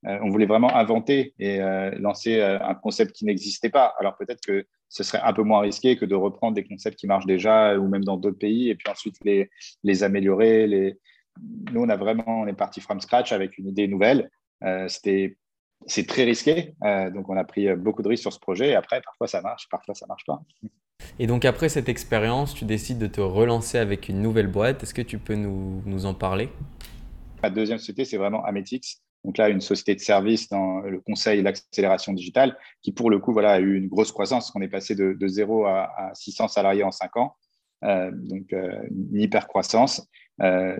euh, 0.06 0.18
on 0.22 0.30
voulait 0.30 0.46
vraiment 0.46 0.74
inventer 0.76 1.34
et 1.38 1.58
lancer 1.98 2.40
un 2.40 2.74
concept 2.74 3.12
qui 3.12 3.24
n'existait 3.24 3.70
pas. 3.70 3.94
Alors 3.98 4.16
peut-être 4.16 4.40
que 4.46 4.66
ce 4.88 5.02
serait 5.02 5.20
un 5.20 5.32
peu 5.32 5.42
moins 5.42 5.60
risqué 5.60 5.96
que 5.96 6.04
de 6.04 6.14
reprendre 6.14 6.54
des 6.54 6.64
concepts 6.64 6.98
qui 6.98 7.08
marchent 7.08 7.26
déjà 7.26 7.76
ou 7.76 7.88
même 7.88 8.04
dans 8.04 8.16
d'autres 8.16 8.38
pays 8.38 8.68
et 8.68 8.76
puis 8.76 8.88
ensuite 8.88 9.16
les, 9.24 10.04
améliorer, 10.04 10.96
nous, 11.72 11.80
on 11.80 11.88
a 11.88 11.96
vraiment, 11.96 12.24
on 12.42 12.46
est 12.46 12.52
parti 12.52 12.80
from 12.80 13.00
scratch 13.00 13.32
avec 13.32 13.58
une 13.58 13.66
idée 13.68 13.88
nouvelle. 13.88 14.30
C'était, 14.88 15.38
c'est 15.86 16.06
très 16.06 16.24
risqué, 16.24 16.74
donc 17.14 17.28
on 17.28 17.36
a 17.36 17.44
pris 17.44 17.74
beaucoup 17.74 18.02
de 18.02 18.08
risques 18.08 18.22
sur 18.22 18.32
ce 18.32 18.38
projet. 18.38 18.68
Et 18.68 18.74
après, 18.74 19.00
parfois 19.00 19.26
ça 19.26 19.40
marche, 19.40 19.68
parfois 19.70 19.94
ça 19.94 20.06
marche 20.06 20.24
pas. 20.26 20.40
Et 21.18 21.26
donc 21.26 21.44
après 21.44 21.68
cette 21.68 21.88
expérience, 21.88 22.54
tu 22.54 22.64
décides 22.64 22.98
de 22.98 23.06
te 23.06 23.20
relancer 23.20 23.78
avec 23.78 24.08
une 24.08 24.20
nouvelle 24.20 24.48
boîte. 24.48 24.82
Est-ce 24.82 24.94
que 24.94 25.02
tu 25.02 25.18
peux 25.18 25.34
nous, 25.34 25.82
nous 25.86 26.06
en 26.06 26.14
parler? 26.14 26.48
La 27.42 27.50
deuxième 27.50 27.78
société, 27.78 28.04
c'est 28.04 28.16
vraiment 28.16 28.44
Ametix. 28.44 29.02
Donc 29.24 29.38
là, 29.38 29.48
une 29.48 29.60
société 29.60 29.94
de 29.94 30.00
service 30.00 30.48
dans 30.50 30.80
le 30.80 31.00
conseil 31.00 31.38
et 31.38 31.42
l'accélération 31.42 32.12
digitale, 32.12 32.58
qui 32.82 32.92
pour 32.92 33.08
le 33.10 33.18
coup 33.18 33.32
voilà, 33.32 33.52
a 33.52 33.60
eu 33.60 33.76
une 33.76 33.88
grosse 33.88 34.12
croissance. 34.12 34.52
On 34.54 34.60
est 34.60 34.68
passé 34.68 34.94
de, 34.94 35.14
de 35.18 35.28
0 35.28 35.64
à, 35.64 35.90
à 35.96 36.14
600 36.14 36.48
salariés 36.48 36.84
en 36.84 36.90
5 36.90 37.16
ans. 37.16 37.34
Euh, 37.84 38.10
donc 38.12 38.52
une 38.52 39.20
hyper 39.20 39.46
croissance. 39.46 40.06
Euh, 40.42 40.76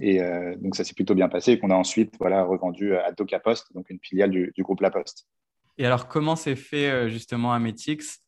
et 0.00 0.20
euh, 0.20 0.54
donc, 0.58 0.76
ça 0.76 0.84
s'est 0.84 0.94
plutôt 0.94 1.14
bien 1.14 1.28
passé 1.28 1.52
et 1.52 1.58
qu'on 1.58 1.70
a 1.70 1.74
ensuite 1.74 2.14
voilà, 2.18 2.44
revendu 2.44 2.94
à 2.96 3.12
DocaPost, 3.12 3.72
donc 3.74 3.90
une 3.90 3.98
filiale 4.00 4.30
du, 4.30 4.52
groupe 4.60 4.80
La 4.80 4.90
Poste. 4.90 5.26
Et 5.78 5.86
alors, 5.86 6.08
comment 6.08 6.36
s'est 6.36 6.56
fait 6.56 6.90
euh, 6.90 7.08
justement 7.08 7.52
Ametix? 7.52 8.21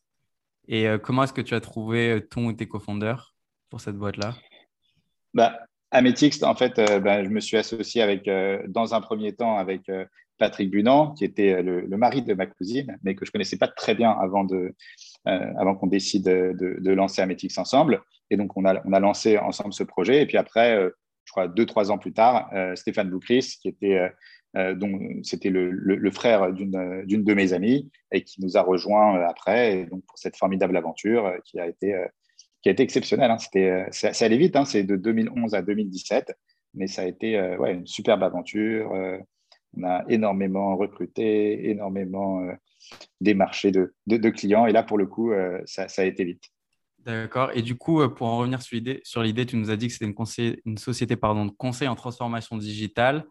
Et 0.68 0.86
comment 1.02 1.24
est-ce 1.24 1.32
que 1.32 1.40
tu 1.40 1.54
as 1.54 1.60
trouvé 1.60 2.24
ton 2.30 2.46
ou 2.46 2.52
tes 2.52 2.66
cofondeurs 2.66 3.34
pour 3.70 3.80
cette 3.80 3.96
boîte-là? 3.96 4.34
Bah, 5.32 5.58
Ametix, 5.90 6.42
en 6.42 6.54
fait, 6.54 6.76
bah, 7.02 7.24
je 7.24 7.28
me 7.28 7.40
suis 7.40 7.56
associé 7.56 8.02
avec, 8.02 8.28
dans 8.68 8.94
un 8.94 9.00
premier 9.00 9.34
temps 9.34 9.56
avec 9.58 9.90
Patrick 10.38 10.70
Bunand, 10.70 11.12
qui 11.12 11.24
était 11.24 11.62
le, 11.62 11.96
mari 11.96 12.22
de 12.22 12.34
ma 12.34 12.46
cousine, 12.46 12.98
mais 13.02 13.14
que 13.14 13.24
je 13.24 13.30
ne 13.30 13.32
connaissais 13.32 13.58
pas 13.58 13.68
très 13.68 13.94
bien 13.94 14.10
avant, 14.10 14.44
de, 14.44 14.74
avant 15.24 15.74
qu'on 15.74 15.86
décide 15.86 16.24
de, 16.24 16.90
lancer 16.90 17.22
Ametix 17.22 17.56
ensemble. 17.58 18.02
Et 18.30 18.36
donc, 18.36 18.56
on 18.56 18.64
a, 18.64 18.80
on 18.84 18.92
a 18.92 19.00
lancé 19.00 19.38
ensemble 19.38 19.72
ce 19.72 19.82
projet. 19.84 20.22
Et 20.22 20.26
puis 20.26 20.36
après, 20.36 20.76
euh, 20.76 20.90
je 21.24 21.32
crois 21.32 21.48
deux, 21.48 21.66
trois 21.66 21.90
ans 21.90 21.98
plus 21.98 22.12
tard, 22.12 22.50
euh, 22.54 22.74
Stéphane 22.76 23.10
Boucris, 23.10 23.56
qui 23.60 23.68
était, 23.68 23.98
euh, 23.98 24.08
dont 24.54 25.00
c'était 25.22 25.50
le, 25.50 25.70
le, 25.70 26.10
frère 26.10 26.52
d'une 26.52 27.24
de 27.24 27.34
mes 27.34 27.52
amies 27.52 27.90
et 28.12 28.22
qui 28.22 28.40
nous 28.40 28.56
a 28.56 28.62
rejoints 28.62 29.20
après. 29.22 29.78
Et 29.80 29.86
donc, 29.86 30.04
pour 30.06 30.18
cette 30.18 30.36
formidable 30.36 30.76
aventure 30.76 31.32
qui 31.44 31.58
a 31.58 31.66
été, 31.66 32.06
qui 32.62 32.68
a 32.68 32.72
été 32.72 32.82
exceptionnelle. 32.82 33.30
Hein. 33.30 33.38
C'était, 33.38 33.86
ça 33.90 34.12
allait 34.24 34.36
vite, 34.36 34.54
hein. 34.54 34.64
c'est 34.64 34.84
de 34.84 34.96
2011 34.96 35.54
à 35.54 35.62
2017, 35.62 36.36
mais 36.74 36.86
ça 36.86 37.02
a 37.02 37.06
été 37.06 37.40
ouais, 37.58 37.74
une 37.74 37.86
superbe 37.86 38.22
aventure. 38.22 38.92
on 39.76 39.82
a 39.84 40.04
énormément 40.08 40.76
recruté, 40.76 41.70
énormément 41.70 42.46
démarché 43.20 43.72
de, 43.72 43.92
de, 44.06 44.30
clients. 44.30 44.66
Et 44.66 44.72
là, 44.72 44.84
pour 44.84 44.98
le 44.98 45.06
coup, 45.06 45.32
ça, 45.66 45.88
ça 45.88 46.02
a 46.02 46.04
été 46.04 46.24
vite. 46.24 46.44
D'accord. 47.04 47.50
Et 47.54 47.60
du 47.60 47.76
coup, 47.76 48.00
euh, 48.00 48.08
pour 48.08 48.26
en 48.26 48.38
revenir 48.38 48.60
sur 48.62 49.22
l'idée, 49.22 49.46
tu 49.46 49.56
nous 49.56 49.70
as 49.70 49.76
dit 49.76 49.88
que 49.88 49.92
c'était 49.92 50.06
une, 50.06 50.56
une, 50.64 50.78
société 50.78 51.16
pardon, 51.16 51.44
de 51.44 51.50
conseil 51.50 51.86
en 51.88 51.94
transformation 51.94 52.56
digitale. 52.56 53.26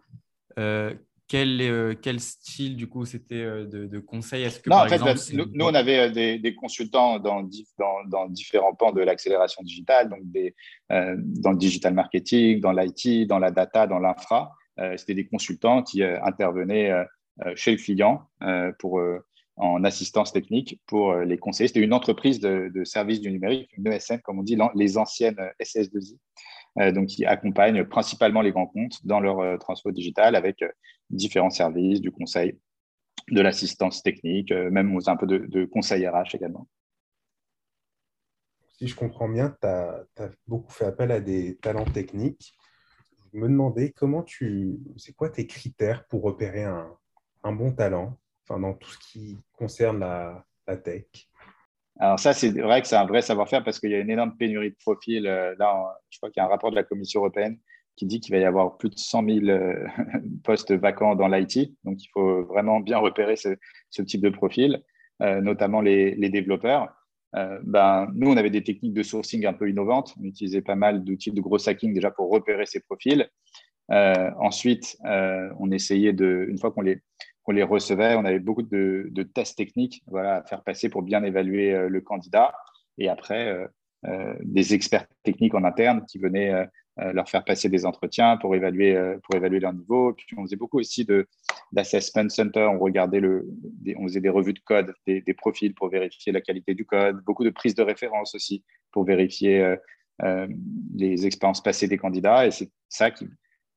Euh, 0.60 0.94
quel, 1.34 1.62
euh, 1.62 1.96
quel, 2.00 2.20
style, 2.20 2.76
du 2.76 2.88
coup, 2.88 3.06
c'était 3.06 3.44
de, 3.44 4.00
conseil? 4.00 4.44
Est-ce 4.44 4.60
que, 4.60 4.70
Non, 4.70 4.76
en 4.76 4.88
fait, 4.88 5.34
nous, 5.34 5.66
on 5.66 5.74
avait 5.74 6.38
des, 6.38 6.56
consultants 6.56 7.18
dans, 7.18 7.42
dans, 7.80 8.04
dans, 8.08 8.30
différents 8.30 8.76
pans 8.76 8.92
de 8.92 9.02
l'accélération 9.02 9.64
digitale, 9.64 10.10
donc 10.10 10.20
des, 10.26 10.54
dans 10.90 11.52
le 11.52 11.58
digital 11.58 11.96
marketing, 11.96 12.60
dans 12.60 12.72
l'IT, 12.72 13.28
dans 13.28 13.40
la 13.40 13.50
data, 13.50 13.88
dans 13.88 13.98
l'infra. 13.98 14.52
c'était 14.96 15.16
des 15.16 15.26
consultants 15.26 15.82
qui 15.82 16.04
intervenaient 16.04 16.94
chez 17.56 17.72
le 17.72 17.78
client 17.78 18.30
pour 18.78 19.02
en 19.56 19.84
assistance 19.84 20.32
technique 20.32 20.80
pour 20.88 21.12
euh, 21.12 21.26
les 21.26 21.38
conseiller. 21.38 21.68
C'était 21.68 21.82
une 21.82 21.94
entreprise 21.94 22.40
de, 22.40 22.72
de 22.74 22.84
services 22.84 23.22
du 23.22 23.32
numérique, 23.32 23.70
une 23.78 23.88
ESN, 23.88 24.20
comme 24.22 24.40
on 24.40 24.44
dit, 24.44 24.58
les 24.76 24.98
anciennes 24.98 25.38
SS2I, 25.62 26.14
euh, 26.14 26.18
donc 26.76 27.08
qui 27.08 27.26
accompagnent 27.26 27.86
principalement 27.86 28.42
les 28.42 28.52
grands 28.52 28.68
comptes 28.68 29.06
dans 29.06 29.20
leur 29.20 29.40
euh, 29.40 29.58
transfert 29.58 29.92
digital 29.92 30.36
avec 30.36 30.64
différents 31.10 31.50
services, 31.50 32.02
du 32.02 32.12
conseil, 32.12 32.58
de 33.30 33.42
l'assistance 33.42 34.02
technique, 34.02 34.52
même 34.52 34.98
un 35.06 35.16
peu 35.16 35.28
de, 35.28 35.66
conseil 35.66 36.08
RH 36.08 36.36
également. 36.36 36.68
Si 38.78 38.88
je 38.88 38.96
comprends 38.96 39.30
bien, 39.30 39.56
tu 39.62 39.68
as, 39.68 40.06
beaucoup 40.48 40.72
fait 40.72 40.86
appel 40.86 41.12
à 41.12 41.22
des 41.22 41.58
talents 41.58 41.86
techniques. 41.86 42.56
Je 43.32 43.40
me 43.40 43.48
demandais 43.48 43.92
comment 43.92 44.24
tu. 44.24 44.80
C'est 44.98 45.14
quoi 45.14 45.30
tes 45.30 45.48
critères 45.48 46.06
pour 46.08 46.24
repérer 46.24 46.64
un, 46.64 46.98
bon 47.54 47.72
talent 47.72 48.18
enfin, 48.44 48.60
dans 48.60 48.74
tout 48.74 48.90
ce 48.90 48.98
qui 49.00 49.38
concerne 49.54 50.00
la, 50.00 50.46
tech? 50.78 51.06
Alors 52.00 52.20
ça, 52.20 52.34
c'est 52.34 52.50
vrai 52.50 52.82
que 52.82 52.88
c'est 52.88 52.96
un 52.96 53.06
vrai 53.06 53.22
savoir-faire 53.22 53.64
parce 53.64 53.80
qu'il 53.80 53.92
y 53.92 53.96
a 53.96 54.00
une 54.00 54.10
énorme 54.10 54.36
pénurie 54.36 54.72
de 54.72 54.76
profils. 54.76 55.28
Euh, 55.28 55.56
là, 55.60 56.00
je 56.10 56.18
crois 56.18 56.32
qu'il 56.32 56.42
y 56.42 56.44
a 56.44 56.46
un 56.46 56.50
rapport 56.50 56.72
de 56.72 56.76
la 56.76 56.84
Commission 56.84 57.20
européenne 57.20 57.60
qui 57.96 58.08
dit 58.08 58.20
qu'il 58.20 58.34
va 58.34 58.42
y 58.42 58.46
avoir 58.46 58.78
plus 58.78 58.90
de 58.90 58.98
100 58.98 59.24
000 59.46 59.60
postes 60.44 60.72
vacants 60.72 61.16
dans 61.16 61.28
l'IT. 61.28 61.74
Donc, 61.84 62.04
il 62.04 62.08
faut 62.12 62.44
vraiment 62.46 62.80
bien 62.80 62.98
repérer 62.98 63.36
ce, 63.36 64.02
type 64.02 64.22
de 64.22 64.30
profil, 64.30 64.82
notamment 65.20 65.80
les, 65.80 66.30
développeurs. 66.30 66.92
ben, 67.34 68.08
nous, 68.16 68.32
on 68.32 68.36
avait 68.36 68.50
des 68.50 68.64
techniques 68.64 68.96
de 68.96 69.04
sourcing 69.04 69.46
un 69.46 69.54
peu 69.54 69.70
innovantes. 69.70 70.16
On 70.20 70.24
utilisait 70.24 70.64
pas 70.64 70.74
mal 70.74 71.04
d'outils 71.04 71.32
de 71.32 71.40
gros 71.40 71.70
hacking 71.70 71.94
déjà 71.94 72.10
pour 72.10 72.32
repérer 72.32 72.66
ces 72.66 72.80
profils. 72.80 73.30
ensuite, 73.92 74.98
on 75.60 75.70
essayait 75.70 76.14
de, 76.14 76.48
une 76.50 76.58
fois 76.58 76.72
qu'on 76.72 76.82
les, 76.82 77.00
qu'on 77.44 77.52
les 77.52 77.64
recevait, 77.64 78.16
on 78.16 78.26
avait 78.26 78.40
beaucoup 78.40 78.64
de, 78.64 79.12
tests 79.34 79.58
techniques 79.58 80.04
à 80.16 80.44
faire 80.44 80.64
passer 80.64 80.90
pour 80.90 81.02
bien 81.02 81.24
évaluer 81.24 81.74
euh, 81.74 81.90
le 81.90 82.02
candidat. 82.02 82.54
Et 82.98 83.10
après, 83.10 83.48
euh, 83.48 83.68
euh, 84.06 84.34
des 84.42 84.74
experts 84.74 85.06
techniques 85.24 85.56
en 85.56 85.64
interne 85.64 86.06
qui 86.06 86.18
venaient 86.18 86.68
leur 86.98 87.28
faire 87.28 87.44
passer 87.44 87.70
des 87.70 87.86
entretiens 87.88 88.38
pour 88.38 88.54
évaluer, 88.54 88.96
pour 89.24 89.36
évaluer 89.36 89.60
leur 89.60 89.74
niveau. 89.74 90.14
Puis 90.14 90.28
on 90.38 90.44
faisait 90.44 90.58
beaucoup 90.58 90.78
aussi 90.78 91.08
d'assessment 91.72 92.30
center. 92.30 92.68
On 92.72 92.78
regardait 92.78 93.22
le, 93.22 93.48
on 93.98 94.04
faisait 94.04 94.20
des 94.20 94.30
revues 94.30 94.54
de 94.54 94.60
code, 94.60 94.94
des, 95.08 95.22
des, 95.22 95.34
profils 95.34 95.74
pour 95.74 95.90
vérifier 95.90 96.32
la 96.32 96.42
qualité 96.42 96.76
du 96.76 96.86
code, 96.86 97.24
beaucoup 97.24 97.46
de 97.46 97.50
prises 97.50 97.74
de 97.74 97.82
référence 97.82 98.36
aussi 98.36 98.64
pour 98.92 99.06
vérifier 99.06 99.76
les 100.94 101.26
expériences 101.26 101.64
passées 101.64 101.88
des 101.88 101.98
candidats. 101.98 102.46
Et 102.46 102.52
c'est 102.52 102.70
ça 102.90 103.10
qui, 103.10 103.28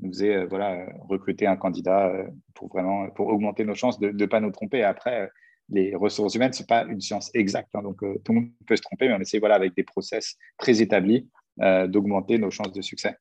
nous 0.00 0.12
faisait 0.12 0.36
euh, 0.36 0.46
voilà, 0.46 0.86
recruter 1.08 1.46
un 1.46 1.56
candidat 1.56 2.08
euh, 2.08 2.26
pour 2.54 2.68
vraiment 2.68 3.08
pour 3.10 3.28
augmenter 3.28 3.64
nos 3.64 3.74
chances 3.74 3.98
de 3.98 4.10
ne 4.10 4.26
pas 4.26 4.40
nous 4.40 4.50
tromper. 4.50 4.82
Après, 4.82 5.22
euh, 5.22 5.26
les 5.68 5.94
ressources 5.94 6.34
humaines, 6.34 6.52
ce 6.52 6.62
n'est 6.62 6.66
pas 6.66 6.84
une 6.84 7.00
science 7.00 7.30
exacte. 7.34 7.70
Hein, 7.74 7.82
donc, 7.82 7.98
tout 7.98 8.32
le 8.32 8.34
monde 8.34 8.50
peut 8.66 8.76
se 8.76 8.82
tromper, 8.82 9.08
mais 9.08 9.14
on 9.14 9.20
essaie 9.20 9.40
voilà, 9.40 9.56
avec 9.56 9.74
des 9.74 9.82
process 9.82 10.36
très 10.58 10.80
établis 10.80 11.28
d'augmenter 11.58 12.38
nos 12.38 12.50
chances 12.52 12.72
de 12.72 12.82
succès. 12.82 13.16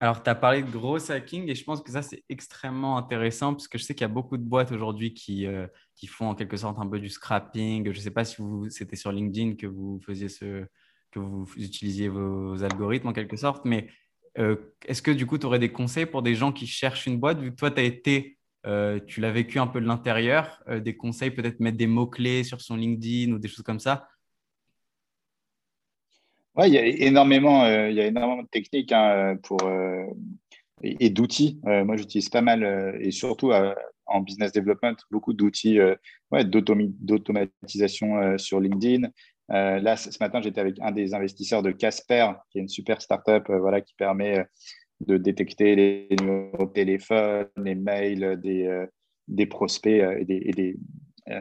Alors, 0.00 0.20
tu 0.20 0.28
as 0.30 0.34
parlé 0.34 0.62
de 0.62 0.70
gros 0.70 1.12
hacking 1.12 1.48
et 1.48 1.54
je 1.54 1.62
pense 1.62 1.80
que 1.80 1.92
ça, 1.92 2.02
c'est 2.02 2.24
extrêmement 2.28 2.96
intéressant 2.96 3.52
parce 3.52 3.68
que 3.68 3.78
je 3.78 3.84
sais 3.84 3.94
qu'il 3.94 4.02
y 4.02 4.10
a 4.10 4.12
beaucoup 4.12 4.36
de 4.36 4.42
boîtes 4.42 4.72
aujourd'hui 4.72 5.14
qui, 5.14 5.46
qui 5.94 6.08
font 6.08 6.30
en 6.30 6.34
quelque 6.34 6.56
sorte 6.56 6.78
un 6.80 6.88
peu 6.88 6.98
du 6.98 7.08
scrapping. 7.08 7.84
Je 7.92 7.96
ne 7.96 8.02
sais 8.02 8.10
pas 8.10 8.24
si 8.24 8.42
c'était 8.70 8.96
sur 8.96 9.12
LinkedIn 9.12 9.54
que 9.54 9.68
vous 9.68 10.00
faisiez 10.04 10.28
ce, 10.28 10.66
que 11.14 11.20
vous 11.20 11.46
utilisiez 11.56 12.08
vos 12.08 12.62
algorithmes 12.64 13.08
en 13.08 13.12
quelque 13.12 13.36
sorte, 13.36 13.64
mais 13.64 13.88
euh, 14.38 14.56
est-ce 14.86 15.02
que 15.02 15.10
du 15.10 15.26
coup, 15.26 15.38
tu 15.38 15.46
aurais 15.46 15.58
des 15.58 15.72
conseils 15.72 16.06
pour 16.06 16.22
des 16.22 16.34
gens 16.34 16.52
qui 16.52 16.66
cherchent 16.66 17.06
une 17.06 17.18
boîte? 17.18 17.38
Vu 17.38 17.50
que 17.50 17.56
toi, 17.56 17.70
tu 17.70 17.80
as 17.80 17.84
été, 17.84 18.38
euh, 18.66 18.98
tu 19.06 19.20
l'as 19.20 19.30
vécu 19.30 19.58
un 19.58 19.66
peu 19.66 19.80
de 19.80 19.86
l'intérieur, 19.86 20.62
euh, 20.68 20.80
des 20.80 20.96
conseils, 20.96 21.30
peut-être 21.30 21.60
mettre 21.60 21.76
des 21.76 21.86
mots-clés 21.86 22.44
sur 22.44 22.60
son 22.60 22.76
LinkedIn 22.76 23.32
ou 23.32 23.38
des 23.38 23.48
choses 23.48 23.64
comme 23.64 23.80
ça? 23.80 24.08
Oui, 26.56 26.68
il 26.68 26.74
y 26.74 26.78
a 26.78 26.86
énormément, 26.86 27.66
il 27.66 27.94
y 27.94 28.00
a 28.00 28.06
énormément 28.06 28.42
de 28.42 28.48
techniques 28.48 28.92
hein, 28.92 29.36
pour, 29.42 29.58
et, 30.82 31.10
d'outils. 31.10 31.58
moi, 31.64 31.96
j'utilise 31.96 32.28
pas 32.28 32.42
mal, 32.42 32.96
et 33.00 33.10
surtout 33.10 33.50
en 34.06 34.20
business 34.20 34.52
development, 34.52 34.94
beaucoup 35.10 35.32
d'outils 35.32 35.80
ouais, 36.30 36.44
d'automatisation 36.44 38.38
sur 38.38 38.60
LinkedIn. 38.60 39.08
Euh, 39.50 39.78
là, 39.80 39.96
ce 39.96 40.16
matin, 40.20 40.40
j'étais 40.40 40.60
avec 40.60 40.76
un 40.80 40.92
des 40.92 41.14
investisseurs 41.14 41.62
de 41.62 41.70
Casper, 41.70 42.28
qui 42.50 42.58
est 42.58 42.62
une 42.62 42.68
super 42.68 43.02
startup 43.02 43.48
euh, 43.50 43.58
voilà, 43.58 43.80
qui 43.80 43.94
permet 43.94 44.38
euh, 44.38 44.44
de 45.00 45.16
détecter 45.16 45.74
les 45.76 46.08
numéros 46.20 46.66
de 46.66 46.72
téléphone, 46.72 47.46
les 47.56 47.74
mails 47.74 48.40
des, 48.40 48.86
des 49.28 49.46
prospects 49.46 49.92
et 49.92 50.24
des, 50.24 50.40
et 50.46 50.52
des, 50.52 50.76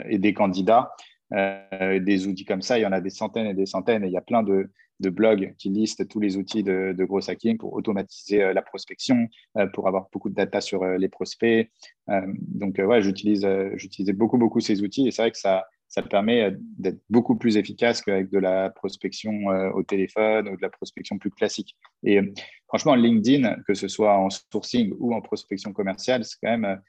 et 0.10 0.18
des 0.18 0.34
candidats. 0.34 0.92
des 1.32 2.28
outils 2.28 2.46
comme 2.46 2.64
ça, 2.64 2.80
il 2.80 2.82
y 2.82 2.86
en 2.86 2.92
a 2.92 3.00
des 3.00 3.12
centaines 3.12 3.46
et 3.46 3.54
des 3.54 3.68
centaines. 3.68 4.04
Il 4.04 4.12
y 4.12 4.18
a 4.18 4.22
plein 4.22 4.42
de, 4.42 4.70
de 5.00 5.10
blogs 5.10 5.54
qui 5.60 5.70
listent 5.70 6.08
tous 6.10 6.20
les 6.20 6.36
outils 6.36 6.64
de, 6.64 6.94
de 6.98 7.06
gros 7.06 7.30
hacking 7.30 7.58
pour 7.58 7.74
automatiser 7.74 8.54
la 8.54 8.62
prospection, 8.64 9.30
pour 9.74 9.88
avoir 9.88 10.08
beaucoup 10.12 10.30
de 10.30 10.36
data 10.36 10.60
sur 10.60 10.84
les 10.84 11.10
prospects. 11.10 11.70
donc, 12.08 12.80
ouais, 12.80 13.02
j'utilise, 13.04 13.48
j'utilisais 13.76 14.14
beaucoup, 14.14 14.40
beaucoup 14.40 14.62
ces 14.62 14.82
outils 14.82 15.08
et 15.08 15.12
c'est 15.12 15.22
vrai 15.22 15.32
que 15.32 15.38
ça, 15.38 15.64
ça 15.94 16.02
permet 16.02 16.42
euh, 16.42 16.52
d'être 16.80 17.02
beaucoup 17.12 17.36
plus 17.36 17.56
efficace 17.56 18.02
qu'avec 18.02 18.32
de 18.32 18.40
la 18.40 18.72
prospection 18.72 19.52
euh, 19.52 19.70
au 19.74 19.84
téléphone 19.84 20.50
ou 20.50 20.58
de 20.58 20.62
la 20.62 20.70
prospection 20.70 21.20
plus 21.20 21.30
classique. 21.30 21.78
Et 22.02 22.18
euh, 22.18 22.34
franchement, 22.68 22.96
LinkedIn, 22.96 23.58
que 23.68 23.76
ce 23.76 23.88
soit 23.88 24.18
en 24.18 24.30
sourcing 24.32 24.96
ou 24.98 25.14
en 25.14 25.22
prospection 25.22 25.72
commerciale, 25.72 26.26
c'est 26.26 26.38
quand 26.42 26.58
même 26.58 26.82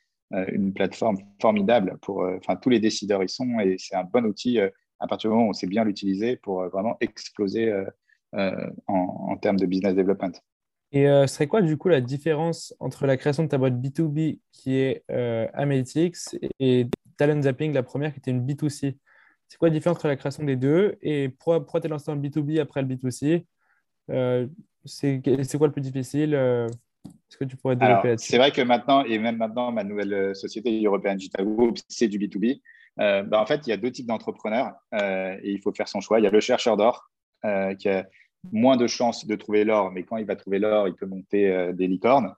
une 0.51 0.73
plateforme 0.73 1.19
formidable 1.41 1.97
pour, 2.03 2.27
enfin, 2.39 2.57
tous 2.57 2.71
les 2.71 2.81
décideurs 2.81 3.23
y 3.23 3.29
sont 3.29 3.61
et 3.61 3.77
c'est 3.79 3.95
un 3.95 4.03
bon 4.03 4.25
outil 4.25 4.59
à 4.59 5.07
partir 5.07 5.31
du 5.31 5.37
moment 5.37 5.47
où 5.47 5.51
on 5.51 5.53
sait 5.53 5.69
bien 5.69 5.85
l'utiliser 5.85 6.37
pour 6.37 6.65
vraiment 6.71 6.97
exploser 7.01 7.73
en, 8.33 9.37
termes 9.37 9.59
de 9.59 9.67
business 9.67 9.95
development. 9.95 10.33
Et 10.91 11.05
ce 11.05 11.27
serait 11.27 11.47
quoi 11.47 11.63
du 11.63 11.77
coup 11.77 11.89
la 11.89 12.01
différence 12.01 12.75
entre 12.81 13.07
la 13.07 13.17
création 13.17 13.45
de 13.45 13.49
ta 13.49 13.59
boîte 13.59 13.75
B2B 13.75 14.41
qui 14.51 14.77
est 14.77 15.05
Analytics 15.09 16.37
et 16.59 16.89
Talent 17.17 17.43
Zapping, 17.43 17.73
la 17.73 17.83
première 17.83 18.13
qui 18.13 18.19
était 18.19 18.31
une 18.31 18.45
B2C. 18.45 18.97
C'est 19.49 19.59
quoi 19.59 19.69
la 19.69 19.75
différence 19.75 19.99
entre 19.99 20.09
la 20.09 20.17
création 20.17 20.45
des 20.45 20.57
deux 20.57 20.97
et 21.03 21.29
pourquoi, 21.29 21.61
pourquoi 21.61 21.81
tu 21.81 21.87
es 21.87 21.91
lancé 21.91 22.11
en 22.11 22.17
B2B 22.17 22.61
après 22.61 22.83
le 22.83 22.89
B2C 22.89 23.45
euh, 24.11 24.47
C'est 24.85 25.21
quoi 25.59 25.67
le 25.67 25.73
plus 25.73 25.83
difficile 25.83 26.35
euh, 26.35 26.67
Est-ce 27.07 27.37
que 27.37 27.45
tu 27.45 27.57
pourrais 27.57 27.77
développer 27.77 28.09
là-dessus 28.09 28.31
C'est 28.31 28.39
vrai 28.39 28.51
que 28.51 28.63
maintenant, 28.63 29.05
et 29.05 29.19
même 29.19 29.37
maintenant, 29.37 29.71
ma 29.71 29.85
nouvelle 29.85 30.13
euh, 30.13 30.35
société 30.35 30.83
European 30.83 31.15
Digital 31.15 31.45
Group, 31.45 31.79
c'est 31.89 32.09
du 32.09 32.19
B2B. 32.19 32.61
Bah, 32.97 33.41
en 33.41 33.47
fait, 33.47 33.67
il 33.67 33.71
y 33.71 33.73
a 33.73 33.77
deux 33.77 33.91
types 33.91 34.07
d'entrepreneurs 34.07 34.73
et 34.93 35.51
il 35.51 35.61
faut 35.61 35.73
faire 35.73 35.89
son 35.89 36.01
choix. 36.01 36.21
Il 36.21 36.23
y 36.23 36.29
a 36.29 36.31
le 36.31 36.41
chercheur 36.41 36.77
d'or 36.77 37.11
qui 37.43 37.89
a 37.89 38.07
moins 38.53 38.77
de 38.77 38.87
chances 38.87 39.27
de 39.27 39.35
trouver 39.35 39.65
l'or, 39.65 39.91
mais 39.91 40.05
quand 40.05 40.17
il 40.17 40.27
va 40.27 40.37
trouver 40.37 40.61
l'or, 40.61 40.87
il 40.87 40.95
peut 40.95 41.07
monter 41.07 41.73
des 41.75 41.89
licornes. 41.89 42.33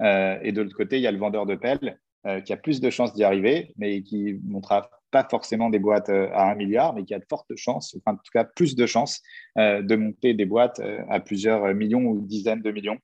et 0.00 0.52
de 0.52 0.62
l'autre 0.62 0.76
côté, 0.76 0.98
il 0.98 1.02
y 1.02 1.08
a 1.08 1.10
le 1.10 1.18
vendeur 1.18 1.44
de 1.44 1.56
pelles 1.56 1.98
euh, 2.26 2.40
qui 2.40 2.52
a 2.52 2.56
plus 2.56 2.80
de 2.80 2.90
chances 2.90 3.14
d'y 3.14 3.22
arriver, 3.22 3.72
mais 3.76 4.02
qui 4.02 4.40
ne 4.42 4.50
montrera 4.50 4.90
pas 5.12 5.26
forcément 5.30 5.70
des 5.70 5.78
boîtes 5.78 6.08
euh, 6.08 6.28
à 6.32 6.50
un 6.50 6.56
milliard, 6.56 6.92
mais 6.92 7.04
qui 7.04 7.14
a 7.14 7.20
de 7.20 7.24
fortes 7.28 7.54
chances, 7.54 7.96
enfin, 7.98 8.16
en 8.16 8.16
tout 8.16 8.32
cas 8.32 8.42
plus 8.42 8.74
de 8.74 8.84
chances 8.84 9.22
euh, 9.58 9.80
de 9.80 9.94
monter 9.94 10.34
des 10.34 10.44
boîtes 10.44 10.80
à 11.08 11.20
plusieurs 11.20 11.72
millions 11.74 12.02
ou 12.02 12.20
dizaines 12.20 12.62
de 12.62 12.70
millions. 12.72 12.98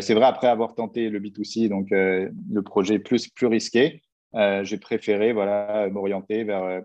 c'est 0.00 0.14
vrai, 0.14 0.24
après 0.24 0.46
avoir 0.46 0.74
tenté 0.74 1.10
le 1.10 1.20
B2C, 1.20 1.68
donc 1.68 1.88
le 1.90 2.62
projet 2.62 2.98
plus, 2.98 3.28
plus 3.28 3.46
risqué, 3.46 4.02
j'ai 4.34 4.78
préféré 4.78 5.32
voilà, 5.32 5.88
m'orienter 5.90 6.44
vers 6.44 6.82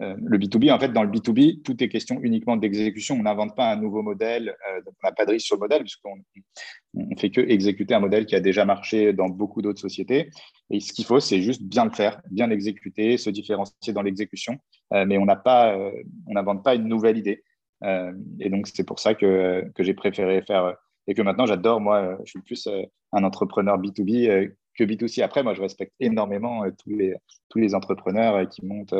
euh, 0.00 0.14
le 0.22 0.38
B2B, 0.38 0.72
en 0.72 0.78
fait, 0.78 0.92
dans 0.92 1.02
le 1.02 1.10
B2B, 1.10 1.62
tout 1.62 1.82
est 1.82 1.88
question 1.88 2.18
uniquement 2.22 2.56
d'exécution. 2.56 3.16
On 3.16 3.22
n'invente 3.22 3.54
pas 3.54 3.72
un 3.72 3.76
nouveau 3.76 4.02
modèle, 4.02 4.48
euh, 4.48 4.80
on 4.86 5.06
n'a 5.06 5.12
pas 5.12 5.24
de 5.24 5.32
risque 5.32 5.46
sur 5.46 5.56
le 5.56 5.60
modèle, 5.60 5.80
puisqu'on 5.80 6.14
ne 6.94 7.16
fait 7.16 7.30
que 7.30 7.40
exécuter 7.40 7.94
un 7.94 8.00
modèle 8.00 8.26
qui 8.26 8.34
a 8.34 8.40
déjà 8.40 8.64
marché 8.64 9.12
dans 9.12 9.28
beaucoup 9.28 9.62
d'autres 9.62 9.80
sociétés. 9.80 10.30
Et 10.70 10.80
ce 10.80 10.92
qu'il 10.92 11.04
faut, 11.04 11.20
c'est 11.20 11.42
juste 11.42 11.62
bien 11.62 11.84
le 11.84 11.90
faire, 11.90 12.20
bien 12.30 12.46
l'exécuter, 12.46 13.18
se 13.18 13.30
différencier 13.30 13.92
dans 13.92 14.02
l'exécution. 14.02 14.58
Euh, 14.94 15.04
mais 15.06 15.18
on 15.18 15.26
n'invente 15.26 16.64
pas 16.64 16.74
une 16.74 16.88
nouvelle 16.88 17.18
idée. 17.18 17.42
et 18.38 18.48
donc, 18.48 18.68
c'est 18.68 18.84
pour 18.84 18.98
ça 18.98 19.14
que, 19.14 19.64
que 19.74 19.82
j'ai 19.82 19.94
préféré 19.94 20.42
faire 20.42 20.76
et 21.08 21.14
que 21.14 21.22
maintenant 21.22 21.46
j'adore. 21.46 21.80
Moi, 21.80 22.16
je 22.24 22.30
suis 22.30 22.42
plus 22.42 22.68
un 23.12 23.24
entrepreneur 23.24 23.76
B2B 23.76 24.52
que 24.76 24.84
B2C. 24.84 25.22
Après, 25.22 25.42
moi, 25.42 25.54
je 25.54 25.62
respecte 25.62 25.92
énormément 26.00 26.62
tous, 26.82 26.94
les, 26.94 27.14
tous 27.48 27.58
les 27.58 27.74
entrepreneurs 27.74 28.48
qui 28.48 28.64
montent 28.64 28.94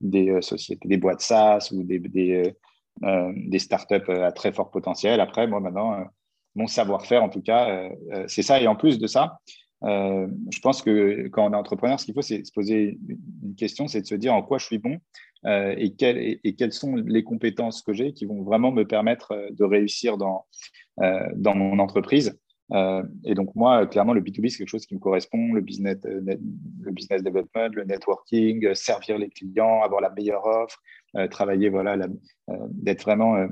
des 0.00 0.30
euh, 0.30 0.40
sociétés, 0.40 0.88
des 0.88 0.96
boîtes 0.96 1.20
SaaS 1.20 1.70
ou 1.72 1.82
des, 1.82 1.98
des, 1.98 2.54
euh, 3.02 3.32
des 3.36 3.58
startups 3.58 4.10
à 4.10 4.32
très 4.32 4.52
fort 4.52 4.70
potentiel. 4.70 5.20
Après, 5.20 5.46
moi, 5.46 5.60
maintenant, 5.60 5.94
euh, 5.94 6.04
mon 6.54 6.66
savoir-faire, 6.66 7.24
en 7.24 7.28
tout 7.28 7.42
cas, 7.42 7.88
c'est 8.28 8.42
ça. 8.42 8.60
Et 8.60 8.68
en 8.68 8.76
plus 8.76 9.00
de 9.00 9.08
ça, 9.08 9.40
je 9.82 10.60
pense 10.62 10.82
que 10.82 11.26
quand 11.26 11.44
on 11.44 11.52
est 11.52 11.56
entrepreneur, 11.56 11.98
ce 11.98 12.04
qu'il 12.04 12.14
faut, 12.14 12.22
c'est 12.22 12.44
se 12.44 12.52
poser 12.52 12.96
une 13.42 13.56
question, 13.56 13.88
c'est 13.88 14.02
de 14.02 14.06
se 14.06 14.14
dire 14.14 14.32
en 14.32 14.42
quoi 14.44 14.58
je 14.58 14.66
suis 14.66 14.78
bon 14.78 14.98
et, 15.44 15.92
et, 16.44 16.54
quelles 16.54 16.72
sont 16.72 16.94
les 16.94 17.24
compétences 17.24 17.82
que 17.82 17.92
j'ai 17.92 18.12
qui 18.12 18.24
vont 18.24 18.44
vraiment 18.44 18.70
me 18.70 18.86
permettre 18.86 19.34
de 19.50 19.64
réussir 19.64 20.16
dans, 20.16 20.46
dans 20.98 21.56
mon 21.56 21.80
entreprise. 21.80 22.38
Euh, 22.72 23.02
et 23.24 23.34
donc, 23.34 23.54
moi, 23.54 23.86
clairement, 23.86 24.14
le 24.14 24.20
B2B, 24.20 24.48
c'est 24.48 24.58
quelque 24.58 24.68
chose 24.68 24.86
qui 24.86 24.94
me 24.94 25.00
correspond, 25.00 25.52
le 25.52 25.60
business, 25.60 25.98
euh, 26.06 26.20
le 26.80 26.92
business 26.92 27.22
development, 27.22 27.74
le 27.74 27.84
networking, 27.84 28.64
euh, 28.66 28.74
servir 28.74 29.18
les 29.18 29.28
clients, 29.28 29.82
avoir 29.82 30.00
la 30.00 30.10
meilleure 30.10 30.44
offre, 30.44 30.80
travailler, 31.30 31.68
voilà, 31.68 31.96
d'être 32.70 33.02
vraiment 33.02 33.46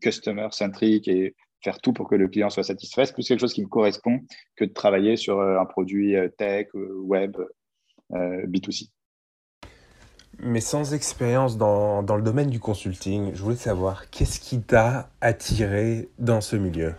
customer-centric 0.00 1.06
et 1.06 1.34
faire 1.62 1.78
tout 1.82 1.92
pour 1.92 2.08
que 2.08 2.14
le 2.14 2.28
client 2.28 2.48
soit 2.48 2.62
satisfait. 2.62 3.04
C'est 3.04 3.12
plus 3.12 3.28
quelque 3.28 3.40
chose 3.40 3.52
qui 3.52 3.60
me 3.60 3.68
correspond 3.68 4.20
que 4.56 4.64
de 4.64 4.72
travailler 4.72 5.16
sur 5.16 5.42
un 5.42 5.66
produit 5.66 6.14
tech, 6.38 6.68
web, 6.72 7.36
B2C. 8.10 8.88
Mais 10.38 10.62
sans 10.62 10.94
expérience 10.94 11.58
dans, 11.58 12.02
dans 12.02 12.16
le 12.16 12.22
domaine 12.22 12.48
du 12.48 12.58
consulting, 12.58 13.34
je 13.34 13.42
voulais 13.42 13.56
savoir, 13.56 14.08
qu'est-ce 14.08 14.40
qui 14.40 14.62
t'a 14.62 15.10
attiré 15.20 16.08
dans 16.18 16.40
ce 16.40 16.56
milieu? 16.56 16.94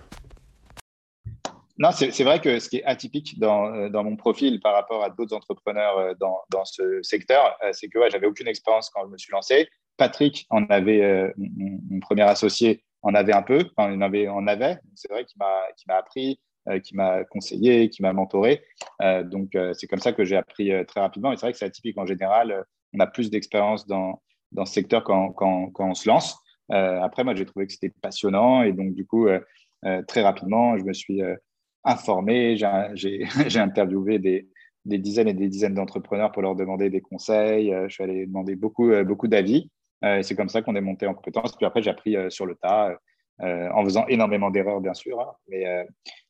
Non, 1.80 1.89
c'est 1.92 2.24
vrai 2.24 2.39
que 2.39 2.60
ce 2.60 2.70
qui 2.70 2.77
est 2.77 2.84
atypique 2.84 3.39
dans, 3.39 3.74
euh, 3.74 3.89
mon 3.89 4.15
profil 4.15 4.60
par 4.60 4.74
rapport 4.74 5.03
à 5.03 5.10
d'autres 5.10 5.36
entrepreneurs 5.36 5.98
euh, 5.98 6.13
dans, 6.20 6.65
ce 6.65 7.01
secteur, 7.01 7.58
euh, 7.63 7.72
c'est 7.74 7.88
que 7.88 7.98
ouais, 7.98 8.12
j'avais 8.12 8.27
aucune 8.27 8.48
expérience 8.48 8.92
quand 8.92 9.03
je 9.06 9.10
me 9.10 9.18
suis 9.18 9.32
lancé. 9.32 9.68
Patrick 9.98 10.46
en 10.51 10.65
avait, 10.65 11.34
mon, 11.38 12.00
premier 12.00 12.24
associé, 12.24 12.84
en 13.01 13.13
avait 13.13 13.34
un 13.34 13.44
peu, 13.44 13.60
il 13.60 13.72
en 13.77 14.01
avait, 14.01 14.27
avait. 14.27 14.80
C'est 14.96 15.12
vrai 15.12 15.24
qu'il 15.24 15.38
m'a 15.38 15.96
appris, 15.96 16.39
qui 16.84 16.96
m'a 16.96 17.24
conseillé, 17.25 17.89
qui 17.89 18.01
m'a 18.01 18.12
mentoré. 18.12 18.63
donc, 19.25 19.56
c'est 19.74 19.86
comme 19.86 20.00
ça 20.00 20.12
que 20.12 20.25
j'ai 20.25 20.36
appris 20.36 20.72
très 20.88 21.00
rapidement. 21.00 21.32
Et 21.32 21.38
c'est 21.38 21.46
vrai 21.46 21.51
que 21.51 21.60
c'est 21.60 21.65
atypique 21.65 22.00
en 22.00 22.08
général. 22.08 22.65
on 22.94 23.00
a 23.01 23.06
plus 23.06 23.30
d'expérience 23.30 23.86
dans, 23.86 24.20
ce 24.58 24.74
secteur 24.74 25.03
quand 25.03 25.36
on 25.77 25.94
se 25.94 26.10
lance. 26.10 26.36
après, 26.70 27.24
moi, 27.24 27.36
j'ai 27.36 27.46
trouvé 27.46 27.68
que 27.68 27.74
c'était 27.74 27.94
passionnant. 28.01 28.63
Et 28.63 28.74
donc, 28.74 28.96
du 28.96 29.06
coup, 29.06 29.27
très 30.08 30.24
rapidement, 30.24 30.75
je 30.75 30.84
me 30.84 30.94
suis 30.94 31.22
informé. 31.84 32.56
J'ai 32.58 33.25
interviewé 33.60 34.20
des, 34.20 34.48
dizaines 34.86 35.28
et 35.28 35.34
des 35.34 35.48
dizaines 35.48 35.74
d'entrepreneurs 35.74 36.32
pour 36.32 36.42
leur 36.42 36.56
demander 36.56 36.90
des 36.90 37.02
conseils. 37.02 37.74
Euh, 37.74 37.88
je 37.88 37.94
suis 37.94 38.04
allé 38.04 38.25
demander 38.25 38.56
beaucoup, 38.56 38.92
euh, 38.92 39.04
beaucoup 39.04 39.28
d'avis. 39.28 39.70
Euh, 40.04 40.22
c'est 40.22 40.36
comme 40.36 40.50
ça 40.50 40.62
qu'on 40.62 40.75
est 40.75 40.82
monté 40.82 41.08
en 41.08 41.13
compétence. 41.13 41.56
Puis 41.56 41.66
après, 41.66 41.82
j'ai 41.82 41.90
appris 41.90 42.16
sur 42.30 42.46
le 42.46 42.56
tas, 42.56 42.98
en 43.40 43.84
faisant 43.84 44.06
énormément 44.08 44.52
d'erreurs, 44.52 44.82
bien 44.82 44.94
sûr. 44.94 45.20
Hein. 45.20 45.32
mais, 45.48 45.63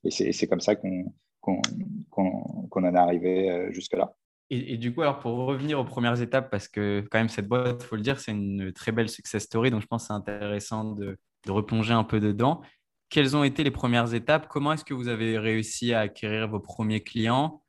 et 0.03 0.31
c'est 0.31 0.47
comme 0.47 0.61
ça 0.61 0.75
qu'on 0.75 1.11
en 1.47 2.83
est 2.83 2.97
arrivé 2.97 3.67
jusque-là. 3.71 4.13
Et, 4.49 4.77
du 4.77 4.93
coup, 4.93 5.01
alors 5.01 5.17
pour 5.17 5.35
revenir 5.47 5.79
aux 5.79 5.83
premières 5.83 6.21
étapes, 6.21 6.51
parce 6.51 6.67
que 6.67 7.03
quand 7.09 7.17
même 7.17 7.29
cette 7.29 7.47
boîte, 7.47 7.81
il 7.81 7.87
faut 7.87 7.95
le 7.95 8.03
dire, 8.03 8.19
c'est 8.19 8.31
une 8.31 8.71
très 8.71 8.91
belle 8.91 9.09
success 9.09 9.43
story, 9.43 9.71
donc 9.71 9.81
je 9.81 9.87
pense 9.87 10.03
que 10.03 10.07
c'est 10.07 10.13
intéressant 10.13 10.91
de, 10.91 11.17
replonger 11.47 11.93
un 11.93 12.03
peu 12.03 12.19
dedans. 12.19 12.61
Quelles 13.13 13.37
ont 13.37 13.43
été 13.43 13.63
les 13.63 13.69
premières 13.69 14.15
étapes? 14.15 14.47
Comment 14.47 14.73
est-ce 14.73 14.83
que 14.83 14.95
vous 14.95 15.07
avez 15.07 15.37
réussi 15.37 15.93
à 15.93 15.99
acquérir 15.99 16.47
vos 16.47 16.59
premiers 16.59 17.03
clients? 17.03 17.61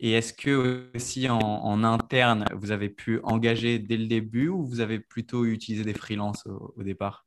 Et 0.00 0.10
est-ce 0.10 0.32
que 0.32 0.90
aussi 0.92 1.28
en, 1.30 1.84
interne, 1.84 2.44
vous 2.56 2.72
avez 2.72 2.88
pu 2.88 3.20
engager 3.22 3.78
dès 3.78 3.96
le 3.96 4.06
début 4.06 4.48
ou 4.48 4.66
vous 4.66 4.80
avez 4.80 4.98
plutôt 4.98 5.44
utilisé 5.44 5.84
des 5.84 5.94
freelances 5.94 6.44
au, 6.48 6.82
départ? 6.82 7.24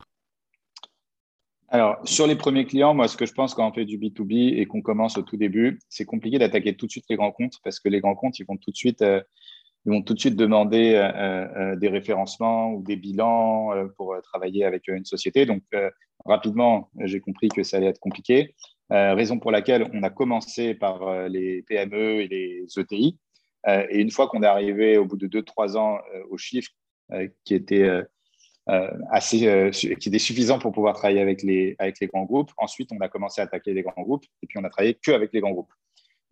Alors, 1.70 1.98
sur 2.04 2.28
les 2.28 2.36
premiers 2.36 2.66
clients, 2.66 2.94
moi, 2.94 3.08
ce 3.08 3.16
que 3.16 3.26
je 3.26 3.32
pense 3.32 3.54
quand 3.54 3.70
on 3.70 3.72
fait 3.72 3.86
du 3.86 3.98
B2B 3.98 4.60
et 4.60 4.66
qu'on 4.66 4.82
commence 4.82 5.18
au 5.18 5.22
tout 5.22 5.38
début, 5.38 5.80
c'est 5.88 6.04
compliqué 6.04 6.40
d'attaquer 6.40 6.76
tout 6.76 6.88
de 6.88 6.92
suite 6.92 7.06
les 7.10 7.16
grands 7.16 7.32
comptes 7.32 7.62
parce 7.64 7.80
que 7.80 7.88
les 7.88 8.02
grands 8.02 8.16
comptes, 8.16 8.38
ils 8.40 8.46
vont 8.46 8.58
tout 8.58 8.72
de 8.72 8.76
suite, 8.76 9.02
euh, 9.02 9.22
ils 9.86 9.92
vont 9.92 10.02
tout 10.02 10.14
de 10.14 10.20
suite 10.20 10.36
demander 10.36 10.94
euh, 10.94 11.72
euh, 11.72 11.76
des 11.76 11.90
référencements 11.90 12.74
ou 12.74 12.84
des 12.84 12.96
bilans 12.96 13.72
pour 13.98 14.16
travailler 14.22 14.66
avec 14.66 14.88
une 14.88 15.06
société. 15.06 15.46
Donc, 15.46 15.64
rapidement, 16.26 16.90
j'ai 17.00 17.20
compris 17.20 17.50
que 17.50 17.64
ça 17.64 17.78
allait 17.78 17.88
être 17.88 18.00
compliqué. 18.00 18.54
Euh, 18.92 19.14
raison 19.14 19.40
pour 19.40 19.52
laquelle 19.52 19.90
on 19.94 20.04
a 20.04 20.10
commencé 20.10 20.74
par 20.74 21.08
euh, 21.08 21.30
les 21.30 21.62
PME 21.62 22.22
et 22.22 22.28
les 22.28 22.66
ETI. 22.78 23.18
Euh, 23.68 23.86
et 23.90 24.02
une 24.02 24.12
fois 24.12 24.28
qu'on 24.28 24.44
est 24.44 24.48
arrivé 24.48 24.98
au 24.98 25.06
bout 25.06 25.16
de 25.16 25.28
2-3 25.28 25.78
ans 25.78 26.00
au 26.30 26.38
chiffre 26.38 26.72
qui 27.44 27.56
était 27.56 27.90
assez, 29.10 29.70
qui 29.74 30.10
était 30.10 30.18
suffisant 30.18 30.60
pour 30.60 30.72
pouvoir 30.72 30.96
travailler 30.96 31.20
avec 31.20 31.44
les, 31.44 31.76
avec 31.78 32.00
les 32.00 32.08
grands 32.08 32.24
groupes. 32.24 32.52
Ensuite, 32.58 32.90
on 32.94 33.02
a 33.02 33.10
commencé 33.10 33.42
à 33.42 33.44
attaquer 33.44 33.74
les 33.74 33.82
grands 33.82 34.02
groupes 34.02 34.24
et 34.42 34.48
puis 34.48 34.58
on 34.60 34.64
a 34.64 34.70
travaillé 34.70 34.94
que 34.94 35.12
avec 35.12 35.34
les 35.34 35.42
grands 35.42 35.52
groupes. 35.52 35.74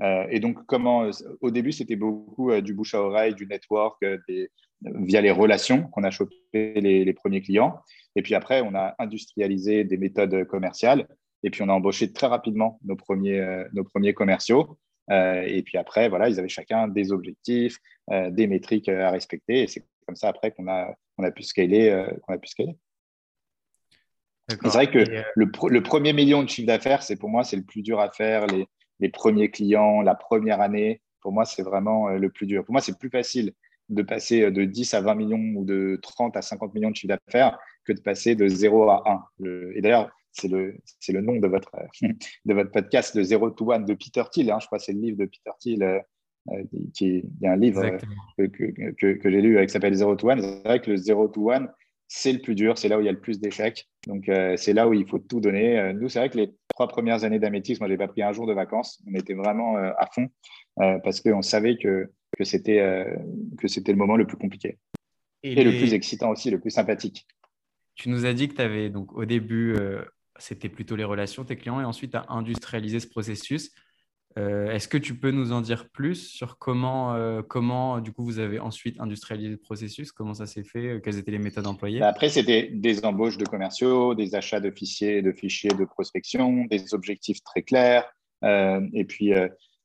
Et 0.02 0.40
donc, 0.40 0.66
comment, 0.66 1.10
au 1.42 1.52
début, 1.52 1.72
c'était 1.72 1.98
beaucoup 1.98 2.54
du 2.62 2.74
bouche 2.74 2.96
à 2.96 3.02
oreille, 3.02 3.36
du 3.36 3.46
network, 3.48 4.04
via 4.82 5.20
les 5.20 5.32
relations 5.32 5.84
qu'on 5.90 6.04
a 6.04 6.12
chopé 6.12 6.40
les, 6.54 7.04
les, 7.04 7.14
premiers 7.14 7.42
clients. 7.42 7.80
Et 8.16 8.22
puis 8.22 8.34
après, 8.34 8.62
on 8.62 8.76
a 8.76 8.96
industrialisé 8.98 9.84
des 9.84 9.98
méthodes 9.98 10.46
commerciales 10.46 11.06
et 11.44 11.50
puis, 11.50 11.62
on 11.62 11.70
a 11.70 11.74
embauché 11.74 12.12
très 12.12 12.28
rapidement 12.28 12.80
nos 12.84 12.96
premiers, 12.96 13.40
euh, 13.40 13.64
nos 13.74 13.84
premiers 13.84 14.14
commerciaux. 14.14 14.78
Euh, 15.10 15.42
et 15.48 15.64
puis 15.64 15.78
après, 15.78 16.10
voilà, 16.10 16.30
ils 16.30 16.40
avaient 16.40 16.50
chacun 16.50 16.88
des 16.88 17.12
objectifs, 17.12 17.78
euh, 18.12 18.30
des 18.30 18.48
métriques 18.48 18.90
à 18.90 19.10
respecter. 19.10 19.64
Et 19.64 19.68
c'est 19.68 19.86
comme 20.06 20.16
ça 20.16 20.28
après 20.30 20.52
qu'on 20.52 20.68
a, 20.68 20.94
on 21.18 21.24
a 21.24 21.32
pu 21.32 21.44
scaler. 21.44 22.06
qu'on 22.24 22.34
a 22.34 22.38
pu 22.38 22.48
scaler. 22.48 22.76
C'est 24.50 24.68
vrai 24.70 24.90
que 24.90 24.98
le, 25.36 25.52
le, 25.70 25.84
premier 25.84 26.12
million 26.12 26.42
de 26.42 26.50
chiffre 26.50 26.66
d'affaires, 26.66 27.04
c'est 27.04 27.18
pour 27.18 27.30
moi, 27.30 27.44
c'est 27.44 27.56
le 27.56 27.64
plus 27.64 27.84
dur 27.84 28.00
à 28.00 28.10
faire. 28.10 28.48
Les, 28.48 28.68
les, 29.00 29.10
premiers 29.10 29.50
clients, 29.50 30.02
la 30.02 30.16
première 30.16 30.62
année, 30.62 31.02
pour 31.22 31.32
moi, 31.32 31.46
c'est 31.46 31.64
vraiment 31.64 32.10
le 32.10 32.30
plus 32.30 32.46
dur. 32.46 32.64
Pour 32.64 32.74
moi, 32.74 32.82
c'est 32.82 32.98
plus 32.98 33.10
facile 33.10 33.54
de 33.90 34.04
passer 34.04 34.52
de 34.52 34.64
10 34.64 34.94
à 34.94 35.02
20 35.02 35.16
millions 35.16 35.54
ou 35.56 35.66
de 35.66 36.00
30 36.02 36.38
à 36.38 36.42
50 36.42 36.74
millions 36.74 36.92
de 36.92 36.96
chiffre 36.96 37.16
d'affaires 37.16 37.58
que 37.86 37.92
de 37.92 38.00
passer 38.02 38.36
de 38.36 38.48
0 38.48 38.90
à 38.90 39.04
1. 39.40 39.46
et 39.76 39.82
d'ailleurs, 39.82 40.12
c'est 40.32 40.48
le, 40.48 40.76
c'est 41.00 41.12
le 41.12 41.22
nom 41.22 41.38
de 41.38 41.48
votre, 41.48 41.72
de 42.46 42.54
votre 42.54 42.72
podcast, 42.72 43.16
le 43.16 43.24
Zero 43.24 43.50
to 43.50 43.72
One 43.72 43.86
de 43.86 43.94
Peter 43.94 44.24
Thiel. 44.32 44.52
Hein. 44.52 44.60
je 44.62 44.68
crois 44.68 44.78
que 44.78 44.84
c'est 44.84 44.94
le 44.94 45.02
livre 45.02 45.18
de 45.18 45.26
Peter 45.26 45.52
Thiel. 45.60 45.84
Euh, 45.84 46.00
euh, 46.52 46.64
qui, 46.94 47.18
il 47.18 47.42
y 47.42 47.48
a 47.48 47.52
un 47.52 47.58
livre 47.58 47.84
euh, 47.84 48.48
que, 48.48 48.92
que, 48.92 49.14
que, 49.14 49.30
j'ai 49.30 49.42
lu 49.42 49.64
qui 49.66 49.72
s'appelle 49.72 49.94
Zero 49.94 50.16
to 50.16 50.30
One. 50.30 50.42
C'est 50.42 50.68
vrai 50.68 50.80
que 50.80 50.90
le 50.90 50.98
Zero 50.98 51.28
to 51.28 51.52
One, 51.52 51.70
c'est 52.08 52.32
le 52.32 52.40
plus 52.40 52.56
dur, 52.56 52.78
c'est 52.78 52.88
là 52.88 52.98
où 52.98 53.02
il 53.02 53.06
y 53.06 53.10
a 53.10 53.12
le 53.12 53.20
plus 53.20 53.40
d'échecs. 53.40 53.88
Donc, 54.08 54.32
c'est 54.56 54.74
là 54.74 54.88
où 54.88 54.94
il 54.94 55.06
faut 55.06 55.20
tout 55.20 55.42
donner. 55.42 55.94
Nous, 55.94 56.10
c'est 56.10 56.20
vrai 56.20 56.30
que 56.30 56.38
les 56.38 56.56
trois 56.80 56.88
premières 56.88 57.26
années 57.26 57.40
d'Amétix, 57.40 57.82
moi, 57.82 57.90
je 57.90 57.94
n'ai 57.94 57.98
pas 57.98 58.08
pris 58.08 58.24
un 58.24 58.32
jour 58.32 58.48
de 58.48 58.54
vacances. 58.54 59.04
On 59.06 59.14
était 59.14 59.34
vraiment 59.34 59.76
à 59.76 60.08
fond 60.14 60.30
parce 60.78 61.20
qu'on 61.20 61.42
savait 61.42 61.76
que, 61.76 62.10
que, 62.38 62.46
c'était, 62.46 63.06
que 63.58 63.68
c'était 63.68 63.92
le 63.92 63.98
moment 63.98 64.16
le 64.16 64.26
plus 64.26 64.38
compliqué. 64.38 64.78
Et, 65.44 65.62
le 65.62 65.72
plus 65.72 65.94
excitant 65.94 66.30
aussi, 66.30 66.50
le 66.50 66.58
plus 66.58 66.70
sympathique. 66.70 67.28
Tu 67.96 68.08
nous 68.08 68.26
as 68.26 68.32
dit 68.32 68.48
que 68.48 68.56
tu 68.56 68.62
avais 68.62 68.90
donc 68.90 69.12
au 69.12 69.26
début 69.26 69.76
c'était 70.38 70.70
plutôt 70.70 70.96
les 70.96 71.04
relations, 71.04 71.44
tes 71.44 71.58
clients, 71.58 71.82
et 71.82 71.84
ensuite 71.84 72.16
à 72.16 72.26
industrialiser 72.30 73.02
ce 73.02 73.08
processus. 73.08 73.72
Euh, 74.38 74.72
est-ce 74.72 74.88
que 74.88 74.98
tu 74.98 75.16
peux 75.16 75.32
nous 75.32 75.52
en 75.52 75.62
dire 75.62 75.90
plus 75.90 76.16
sur 76.16 76.60
comment, 76.60 77.16
euh, 77.16 77.42
comment, 77.42 78.00
du 78.00 78.12
coup, 78.12 78.24
vous 78.24 78.40
avez 78.40 78.60
ensuite 78.60 79.00
industrialisé 79.00 79.50
le 79.50 79.58
processus? 79.58 80.12
Comment 80.12 80.36
ça 80.36 80.46
s'est 80.46 80.64
fait? 80.64 80.88
Euh, 80.88 81.00
Quelles 81.00 81.18
étaient 81.18 81.32
les 81.32 81.40
méthodes 81.40 81.68
employées? 81.68 82.00
Bah, 82.00 82.10
Après, 82.10 82.30
c'était 82.30 82.70
des 82.72 83.04
embauches 83.06 83.38
de 83.38 83.46
commerciaux, 83.46 84.14
des 84.14 84.36
achats 84.36 84.60
de 84.60 84.70
fichiers, 84.70 85.22
de 85.22 85.32
fichiers 85.32 85.72
de 85.72 85.86
prospection, 85.86 86.66
des 86.66 86.94
objectifs 86.94 87.44
très 87.44 87.64
clairs, 87.64 88.06
et 88.42 89.04
puis 89.06 89.34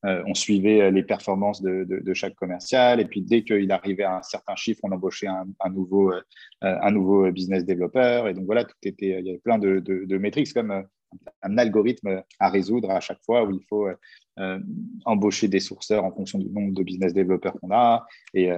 on 0.05 0.35
suivait 0.35 0.93
les 0.93 1.03
performances 1.03 1.61
de, 1.61 2.15
chaque 2.15 2.35
commercial. 2.35 3.01
Et 3.01 3.07
puis, 3.07 3.23
dès 3.23 3.43
qu'il 3.43 3.73
arrivait 3.73 4.05
à 4.05 4.19
un 4.19 4.23
certain 4.23 4.55
chiffre, 4.55 4.81
on 4.85 4.93
embauchait 4.93 5.27
un, 5.27 5.71
nouveau, 5.71 6.13
un 6.61 6.91
nouveau 6.93 7.33
business 7.33 7.65
développeur. 7.65 8.29
Et 8.29 8.35
donc, 8.35 8.45
voilà, 8.45 8.65
tout 8.65 8.77
était, 8.85 9.19
il 9.19 9.27
y 9.27 9.31
avait 9.31 9.39
plein 9.39 9.59
de, 9.59 9.81
de 9.81 10.19
métriques, 10.19 10.53
comme 10.53 10.85
un 11.43 11.59
algorithme 11.59 12.23
à 12.39 12.49
résoudre 12.51 12.91
à 12.91 13.01
chaque 13.01 13.23
fois 13.25 13.45
où 13.45 13.53
il 13.53 13.63
faut 13.69 13.89
embaucher 15.05 15.49
des 15.49 15.61
sourceurs 15.61 16.05
en 16.05 16.13
fonction 16.13 16.39
du 16.39 16.49
nombre 16.51 16.73
de 16.73 16.83
business 16.83 17.13
développeurs 17.13 17.55
qu'on 17.61 17.71
a. 17.73 18.07
Et, 18.35 18.51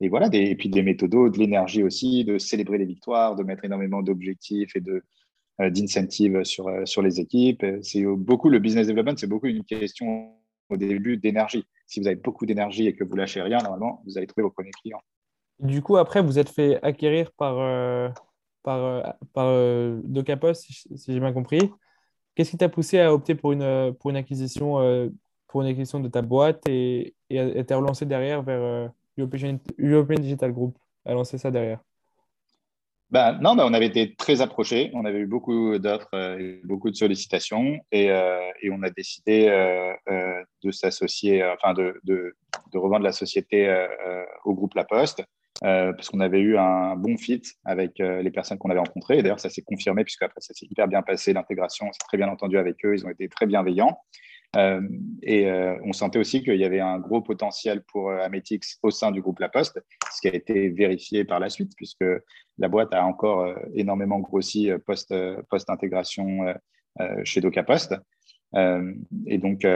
et 0.00 0.08
voilà, 0.08 0.28
et 0.32 0.54
puis 0.54 0.68
des 0.68 0.82
méthodos, 0.82 1.30
de 1.30 1.38
l'énergie 1.38 1.82
aussi, 1.82 2.24
de 2.24 2.38
célébrer 2.38 2.78
les 2.78 2.86
victoires, 2.86 3.36
de 3.36 3.42
mettre 3.42 3.64
énormément 3.64 4.02
d'objectifs 4.02 4.74
et 4.76 4.80
de 4.80 5.02
d'incentives 5.58 6.42
sur, 6.44 6.70
sur 6.86 7.02
les 7.02 7.20
équipes. 7.20 7.64
C'est 7.82 8.04
beaucoup 8.04 8.48
le 8.48 8.58
business 8.58 8.86
development, 8.86 9.16
c'est 9.18 9.26
beaucoup 9.26 9.46
une 9.46 9.64
question 9.64 10.32
au 10.70 10.76
début 10.76 11.16
d'énergie. 11.16 11.66
Si 11.86 12.00
vous 12.00 12.06
avez 12.06 12.16
beaucoup 12.16 12.46
d'énergie 12.46 12.86
et 12.86 12.94
que 12.94 13.04
vous 13.04 13.16
lâchez 13.16 13.42
rien, 13.42 13.58
normalement, 13.58 14.02
vous 14.06 14.16
allez 14.16 14.26
trouver 14.26 14.44
vos 14.44 14.50
premiers 14.50 14.70
clients. 14.70 15.02
Du 15.58 15.82
coup, 15.82 15.96
après, 15.98 16.22
vous 16.22 16.38
êtes 16.38 16.48
fait 16.48 16.82
acquérir 16.82 17.32
par, 17.32 17.58
euh, 17.58 18.08
par, 18.62 18.78
euh, 18.78 19.02
par 19.32 19.46
euh, 19.48 20.00
si, 20.54 20.86
j'ai 21.06 21.20
bien 21.20 21.32
compris. 21.32 21.70
Qu'est-ce 22.34 22.50
qui 22.50 22.58
t'a 22.58 22.68
poussé 22.68 23.00
à 23.00 23.12
opter 23.12 23.34
pour 23.34 23.52
une, 23.52 23.94
pour 23.98 24.10
une, 24.10 24.16
acquisition, 24.16 24.76
pour 25.48 25.62
une 25.62 25.68
acquisition 25.68 26.00
de 26.00 26.08
ta 26.08 26.22
boîte 26.22 26.62
et, 26.68 27.14
et 27.28 27.40
à 27.40 27.64
te 27.64 27.74
relancer 27.74 28.06
derrière 28.06 28.42
vers 28.42 28.90
European, 29.18 29.58
Digital 30.20 30.52
Group, 30.52 30.78
à 31.04 31.12
lancer 31.12 31.38
ça 31.38 31.50
derrière? 31.50 31.80
Ben, 33.10 33.36
non, 33.40 33.56
ben, 33.56 33.64
on 33.66 33.74
avait 33.74 33.86
été 33.86 34.14
très 34.14 34.40
approchés. 34.40 34.90
On 34.94 35.04
avait 35.04 35.18
eu 35.18 35.26
beaucoup 35.26 35.76
d'offres 35.78 36.14
euh, 36.14 36.38
et 36.38 36.60
beaucoup 36.64 36.90
de 36.90 36.94
sollicitations 36.94 37.80
et, 37.90 38.08
euh, 38.10 38.38
et 38.62 38.70
on 38.70 38.82
a 38.82 38.90
décidé 38.90 39.48
euh, 39.48 39.92
euh 40.08 40.44
de 40.62 40.70
s'associer, 40.70 41.42
enfin 41.44 41.72
de, 41.72 41.98
de, 42.04 42.34
revendre 42.74 43.02
la 43.02 43.12
société 43.12 43.66
euh, 43.66 44.24
au 44.44 44.54
groupe 44.54 44.74
La 44.74 44.84
Poste 44.84 45.24
parce 45.60 46.08
qu'on 46.08 46.20
avait 46.20 46.40
eu 46.40 46.56
un 46.56 46.96
bon 46.96 47.16
fit 47.18 47.42
avec 47.64 47.98
les 47.98 48.30
personnes 48.30 48.58
qu'on 48.58 48.70
avait 48.70 48.80
rencontrées. 48.80 49.18
Et 49.18 49.22
d'ailleurs, 49.22 49.40
ça 49.40 49.50
s'est 49.50 49.62
confirmé 49.62 50.04
puisque 50.04 50.22
après, 50.22 50.40
ça 50.40 50.54
s'est 50.54 50.66
hyper 50.70 50.88
bien 50.88 51.02
passé. 51.02 51.32
L'intégration, 51.32 51.88
c'est 51.92 52.06
très 52.06 52.16
bien 52.16 52.28
entendu 52.28 52.56
avec 52.56 52.84
eux. 52.84 52.94
Ils 52.94 53.04
ont 53.04 53.10
été 53.10 53.28
très 53.28 53.46
bienveillants. 53.46 53.98
Euh, 54.56 54.80
et 55.22 55.48
euh, 55.48 55.76
on 55.84 55.92
sentait 55.92 56.18
aussi 56.18 56.42
qu'il 56.42 56.56
y 56.56 56.64
avait 56.64 56.80
un 56.80 56.98
gros 56.98 57.20
potentiel 57.20 57.82
pour 57.84 58.10
euh, 58.10 58.18
Ametix 58.18 58.78
au 58.82 58.90
sein 58.90 59.12
du 59.12 59.20
groupe 59.20 59.38
La 59.38 59.48
Poste, 59.48 59.80
ce 60.12 60.20
qui 60.20 60.28
a 60.28 60.34
été 60.34 60.70
vérifié 60.70 61.24
par 61.24 61.38
la 61.38 61.48
suite, 61.48 61.72
puisque 61.76 62.04
la 62.58 62.68
boîte 62.68 62.92
a 62.92 63.04
encore 63.04 63.54
énormément 63.74 64.18
grossi 64.18 64.70
post-intégration 64.86 66.54
chez 67.24 67.40
DocaPost. 67.40 67.94
et 68.54 69.38
donc, 69.38 69.66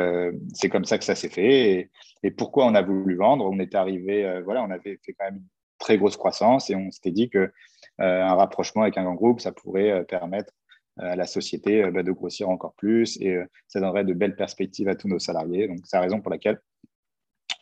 c'est 0.52 0.68
comme 0.68 0.84
ça 0.84 0.98
que 0.98 1.04
ça 1.04 1.14
s'est 1.14 1.30
fait. 1.30 1.90
Et, 2.22 2.30
pourquoi 2.32 2.66
on 2.66 2.74
a 2.74 2.82
voulu 2.82 3.16
vendre? 3.16 3.46
On 3.50 3.58
était 3.58 3.76
arrivé, 3.76 4.42
voilà, 4.44 4.62
on 4.64 4.70
avait 4.70 4.98
fait 5.02 5.14
quand 5.14 5.24
même 5.24 5.36
une 5.36 5.48
très 5.84 5.98
grosse 5.98 6.16
croissance 6.16 6.70
et 6.70 6.74
on 6.74 6.90
s'était 6.90 7.12
dit 7.12 7.28
que 7.28 7.52
un 7.98 8.34
rapprochement 8.34 8.82
avec 8.82 8.98
un 8.98 9.04
grand 9.04 9.14
groupe, 9.14 9.40
ça 9.40 9.52
pourrait 9.52 10.04
permettre 10.06 10.52
euh, 11.00 11.10
à 11.10 11.16
la 11.16 11.26
société 11.26 11.82
euh, 11.82 11.90
bah, 11.90 12.04
de 12.04 12.12
grossir 12.12 12.48
encore 12.48 12.74
plus 12.74 13.20
et 13.20 13.34
euh, 13.34 13.44
ça 13.66 13.80
donnerait 13.80 14.04
de 14.04 14.14
belles 14.14 14.36
perspectives 14.36 14.86
à 14.88 14.94
tous 14.94 15.08
nos 15.08 15.18
salariés. 15.18 15.66
Donc, 15.66 15.80
c'est 15.82 15.96
la 15.96 16.02
raison 16.02 16.20
pour 16.20 16.30
laquelle 16.30 16.60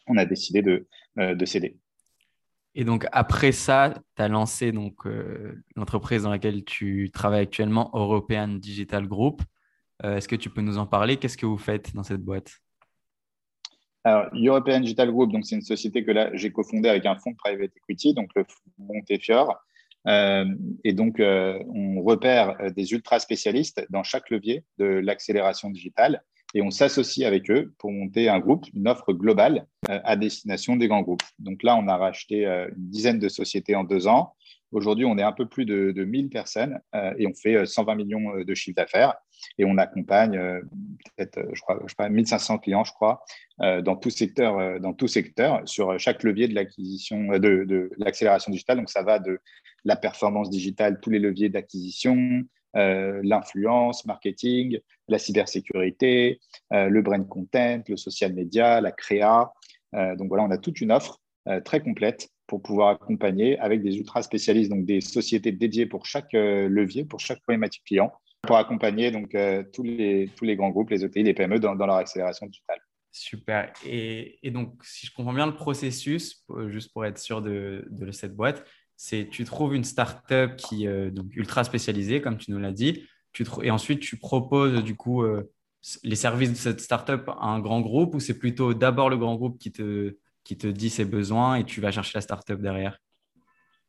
on 0.07 0.19
a 0.19 0.27
décidé 0.27 0.61
de, 0.61 0.87
de 1.17 1.45
céder. 1.47 1.79
Et 2.75 2.85
donc, 2.85 3.07
après 3.11 3.53
ça, 3.53 3.95
tu 4.17 4.23
as 4.23 4.29
lancé 4.29 4.71
donc, 4.73 5.05
l'entreprise 5.77 6.25
dans 6.25 6.31
laquelle 6.31 6.65
tu 6.65 7.11
travailles 7.13 7.43
actuellement, 7.43 7.91
European 7.95 8.49
Digital 8.49 9.07
Group. 9.07 9.43
Est-ce 10.03 10.27
que 10.27 10.35
tu 10.35 10.51
peux 10.51 10.61
nous 10.61 10.79
en 10.79 10.87
parler? 10.87 11.19
Qu'est-ce 11.19 11.37
que 11.37 11.47
vous 11.47 11.59
faites 11.59 11.95
dans 11.95 12.03
cette 12.03 12.21
boîte? 12.21 12.62
Alors, 14.05 14.27
European 14.35 14.81
Digital 14.81 15.11
Group, 15.11 15.33
donc 15.33 15.47
c'est 15.47 15.55
une 15.55 15.63
société 15.63 16.05
que 16.05 16.11
là 16.11 16.31
j'ai 16.35 16.51
cofondée 16.51 16.89
avec 16.89 17.07
un 17.07 17.17
fonds 17.17 17.31
de 17.31 17.37
private 17.37 17.71
equity, 17.77 18.15
donc 18.15 18.31
le 18.35 18.45
Montefiore. 18.79 19.59
Euh, 20.09 20.45
et 20.83 20.93
donc, 20.93 21.21
euh, 21.21 21.63
on 21.73 22.03
repère 22.03 22.61
euh, 22.61 22.71
des 22.71 22.93
ultra 22.93 23.21
spécialistes 23.21 23.87
dans 23.91 24.03
chaque 24.03 24.31
levier 24.31 24.65
de 24.79 24.85
l'accélération 24.85 25.71
digitale 25.71 26.25
et 26.55 26.63
on 26.63 26.71
s'associe 26.71 27.27
avec 27.27 27.51
eux 27.51 27.73
pour 27.79 27.91
monter 27.91 28.29
un 28.29 28.39
groupe, 28.39 28.67
une 28.75 28.89
offre 28.89 29.13
globale 29.13 29.67
à 29.89 30.17
destination 30.17 30.77
des 30.77 30.89
grands 30.89 31.03
groupes. 31.03 31.23
Donc 31.39 31.63
là, 31.63 31.77
on 31.77 31.89
a 31.89 31.97
racheté 31.97 32.45
une 32.47 32.71
dizaine 32.77 33.19
de 33.19 33.29
sociétés 33.29 33.75
en 33.75 33.85
deux 33.85 34.07
ans. 34.07 34.35
Aujourd'hui, 34.71 35.05
on 35.05 35.19
est 35.19 35.23
un 35.23 35.33
peu 35.33 35.47
plus 35.47 35.65
de, 35.67 35.93
de 35.93 36.05
1000 36.05 36.31
personnes 36.31 36.81
et 37.19 37.27
on 37.27 37.35
fait 37.35 37.67
120 37.67 37.95
millions 37.95 38.45
de 38.45 38.55
chiffre 38.55 38.77
d'affaires 38.77 39.15
et 39.59 39.65
on 39.65 39.77
accompagne 39.77 40.39
peut-être, 41.17 41.41
je 41.53 41.61
crois, 41.61 41.83
je 41.87 41.95
crois, 41.95 42.09
1500 42.09 42.59
clients, 42.59 42.85
je 42.85 42.93
crois, 42.93 43.23
dans 43.59 43.97
tout 43.97 44.11
secteur, 44.11 44.81
dans 44.81 44.93
tout 44.93 45.09
secteur, 45.09 45.63
sur 45.67 45.99
chaque 45.99 46.23
levier 46.23 46.49
de 46.49 46.55
l'acquisition, 46.55 47.39
de 47.39 47.91
l'accélération 47.99 48.51
digitale. 48.51 48.79
Donc, 48.79 48.91
ça 48.91 49.03
va 49.03 49.19
de 49.19 49.41
la 49.85 49.97
performance 49.97 50.49
digitale, 50.49 51.01
tous 51.01 51.11
les 51.11 51.19
leviers 51.19 51.49
d'acquisition, 51.49 52.43
euh, 52.77 53.21
l'influence, 53.23 54.07
marketing, 54.07 54.79
la 55.09 55.19
cybersécurité, 55.19 56.41
euh, 56.73 56.89
le 56.89 57.03
brand 57.03 57.27
content, 57.29 57.83
le 57.87 57.97
social 57.97 58.33
media, 58.33 58.81
la 58.81 58.93
créa. 58.93 59.53
Euh, 59.95 60.17
donc 60.17 60.29
voilà, 60.29 60.45
on 60.45 60.51
a 60.51 60.59
toute 60.59 60.81
une 60.81 60.93
offre 60.93 61.19
très 61.65 61.81
complète 61.81 62.29
pour 62.47 62.63
pouvoir 62.63 62.91
accompagner 62.91 63.59
avec 63.59 63.83
des 63.83 63.97
ultra 63.97 64.23
spécialistes, 64.23 64.71
donc 64.71 64.85
des 64.85 65.01
sociétés 65.01 65.51
dédiées 65.51 65.87
pour 65.87 66.07
chaque 66.07 66.35
levier, 66.35 67.05
pour 67.05 67.19
chaque 67.19 67.41
problématique 67.41 67.83
client, 67.85 68.13
pour 68.43 68.59
accompagner 68.59 69.11
donc 69.11 69.37
tous 69.73 69.83
les 69.83 70.31
tous 70.37 70.45
les 70.45 70.55
grands 70.55 70.71
groupes, 70.71 70.91
les 70.91 71.05
ETI, 71.05 71.25
les 71.25 71.35
PME 71.35 71.59
dans, 71.59 71.75
leur 71.75 71.97
accélération 71.97 72.47
digitale. 72.47 72.79
Super. 73.11 73.73
Et, 73.85 74.39
donc, 74.53 74.75
si 74.85 75.09
je 75.09 75.13
comprends 75.13 75.33
bien 75.33 75.47
le 75.47 75.57
processus, 75.57 76.47
juste 76.69 76.93
pour 76.93 77.05
être 77.05 77.19
sûr 77.19 77.43
de, 77.43 77.89
de 77.91 78.13
cette 78.13 78.37
boîte, 78.37 78.65
c'est 79.05 79.29
tu 79.29 79.43
trouves 79.43 79.75
une 79.75 79.83
startup 79.83 80.55
qui 80.55 80.85
est 80.85 80.87
euh, 80.87 81.11
donc 81.11 81.35
ultra 81.35 81.65
spécialisée, 81.65 82.21
comme 82.21 82.39
tu 82.39 82.53
nous 82.53 82.61
l'as 82.61 82.71
dit, 82.71 83.03
tu 83.33 83.45
et 83.65 83.71
ensuite 83.73 83.99
tu 83.99 84.17
proposes 84.17 84.85
du 84.85 84.95
coup 84.95 85.25
euh, 85.25 85.51
les 86.05 86.15
services 86.15 86.51
de 86.51 86.55
cette 86.55 86.81
startup 86.81 87.29
à 87.29 87.47
un 87.47 87.59
grand 87.59 87.81
groupe 87.81 88.15
ou 88.15 88.21
c'est 88.21 88.39
plutôt 88.39 88.75
d'abord 88.75 89.11
le 89.11 89.17
grand 89.17 89.35
groupe 89.35 89.59
qui 89.59 89.73
te, 89.73 90.17
qui 90.45 90.57
te 90.57 90.69
dit 90.69 90.89
ses 90.89 91.05
besoins 91.05 91.57
et 91.57 91.65
tu 91.65 91.81
vas 91.81 91.91
chercher 91.91 92.13
la 92.15 92.21
startup 92.21 92.61
derrière? 92.61 92.97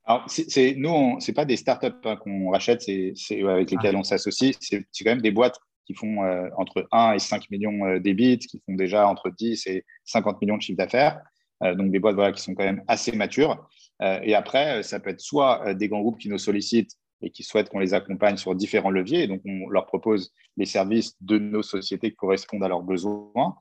Alors, 0.05 0.23
c'est, 0.27 0.73
nous, 0.75 1.19
ce 1.19 1.29
n'est 1.29 1.35
pas 1.35 1.45
des 1.45 1.57
startups 1.57 1.91
hein, 2.05 2.15
qu'on 2.15 2.49
rachète, 2.49 2.81
c'est, 2.81 3.13
avec 3.43 3.69
lesquelles 3.69 3.95
ah. 3.95 3.99
on 3.99 4.03
s'associe. 4.03 4.57
C'est, 4.59 4.83
quand 5.03 5.11
même 5.11 5.21
des 5.21 5.31
boîtes 5.31 5.59
qui 5.85 5.93
font 5.93 6.23
euh, 6.23 6.49
entre 6.57 6.87
1 6.91 7.13
et 7.13 7.19
5 7.19 7.51
millions 7.51 7.85
euh, 7.85 7.99
d'ébits, 7.99 8.39
qui 8.39 8.59
font 8.65 8.73
déjà 8.73 9.07
entre 9.07 9.29
10 9.29 9.67
et 9.67 9.85
50 10.05 10.41
millions 10.41 10.57
de 10.57 10.61
chiffre 10.63 10.77
d'affaires. 10.77 11.21
donc, 11.61 11.91
des 11.91 11.99
boîtes 11.99 12.15
voilà, 12.15 12.31
qui 12.31 12.41
sont 12.41 12.55
quand 12.55 12.65
même 12.65 12.83
assez 12.87 13.11
matures. 13.11 13.69
Euh, 14.01 14.19
et 14.23 14.35
après, 14.35 14.79
euh, 14.79 14.81
ça 14.81 14.99
peut 14.99 15.11
être 15.11 15.21
soit 15.21 15.67
euh, 15.67 15.73
des 15.73 15.87
grands 15.87 16.01
groupes 16.01 16.19
qui 16.19 16.29
nous 16.29 16.37
sollicitent 16.37 16.97
et 17.21 17.29
qui 17.29 17.43
souhaitent 17.43 17.69
qu'on 17.69 17.79
les 17.79 17.93
accompagne 17.93 18.37
sur 18.37 18.55
différents 18.55 18.89
leviers. 18.89 19.23
Et 19.23 19.27
donc, 19.27 19.41
on 19.45 19.69
leur 19.69 19.85
propose 19.85 20.33
les 20.57 20.65
services 20.65 21.15
de 21.21 21.37
nos 21.37 21.63
sociétés 21.63 22.09
qui 22.09 22.15
correspondent 22.15 22.63
à 22.63 22.67
leurs 22.67 22.83
besoins. 22.83 23.55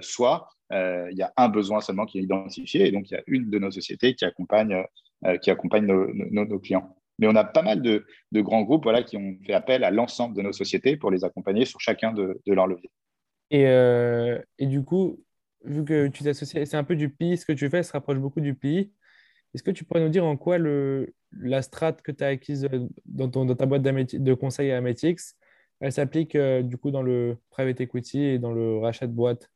soit 0.00 0.48
il 0.70 1.14
y 1.14 1.22
a 1.22 1.32
un 1.36 1.48
besoin 1.48 1.80
seulement 1.80 2.04
qui 2.04 2.18
est 2.18 2.22
identifié. 2.22 2.86
Et 2.86 2.92
donc, 2.92 3.10
il 3.10 3.14
y 3.14 3.16
a 3.16 3.22
une 3.26 3.48
de 3.48 3.58
nos 3.58 3.70
sociétés 3.70 4.14
qui 4.14 4.26
accompagne, 4.26 4.84
qui 5.40 5.50
accompagne 5.50 5.86
nos, 5.86 6.58
clients. 6.58 6.94
Mais 7.18 7.26
on 7.26 7.34
a 7.36 7.44
pas 7.44 7.62
mal 7.62 7.80
de, 7.80 8.04
grands 8.34 8.62
groupes 8.62 8.82
voilà, 8.82 9.02
qui 9.02 9.16
ont 9.16 9.38
fait 9.46 9.54
appel 9.54 9.82
à 9.82 9.90
l'ensemble 9.90 10.36
de 10.36 10.42
nos 10.42 10.52
sociétés 10.52 10.98
pour 10.98 11.10
les 11.10 11.24
accompagner 11.24 11.64
sur 11.64 11.80
chacun 11.80 12.12
de, 12.12 12.38
leurs 12.46 12.66
leviers. 12.66 12.90
Et, 13.50 13.62
et, 14.58 14.66
du 14.66 14.84
coup, 14.84 15.24
vu 15.64 15.86
que 15.86 16.08
tu 16.08 16.22
t'associes, 16.22 16.66
c'est 16.66 16.76
un 16.76 16.84
peu 16.84 16.96
du 16.96 17.08
PI, 17.08 17.38
ce 17.38 17.46
que 17.46 17.54
tu 17.54 17.70
fais 17.70 17.82
se 17.82 17.92
rapproche 17.92 18.18
beaucoup 18.18 18.42
du 18.42 18.54
PI. 18.54 18.92
Est-ce 19.54 19.62
que 19.62 19.70
tu 19.70 19.84
pourrais 19.84 20.00
nous 20.00 20.08
dire 20.08 20.24
en 20.24 20.36
quoi 20.36 20.58
le, 20.58 21.14
la 21.32 21.62
strate 21.62 22.02
que 22.02 22.12
tu 22.12 22.24
as 22.24 22.28
acquise 22.28 22.68
euh, 22.72 22.86
dans, 23.04 23.28
dans 23.28 23.54
ta 23.54 23.66
boîte 23.66 23.82
de 23.82 24.34
conseil 24.34 24.70
à 24.70 24.78
Ametix, 24.78 25.34
elle 25.80 25.92
s'applique 25.92 26.34
euh, 26.34 26.62
du 26.62 26.78
coup 26.78 26.90
dans 26.90 27.02
le 27.02 27.38
private 27.50 27.80
equity 27.80 28.22
et 28.22 28.38
dans 28.38 28.52
le 28.52 28.78
rachat 28.78 29.06
de 29.06 29.12
boîte? 29.12 29.50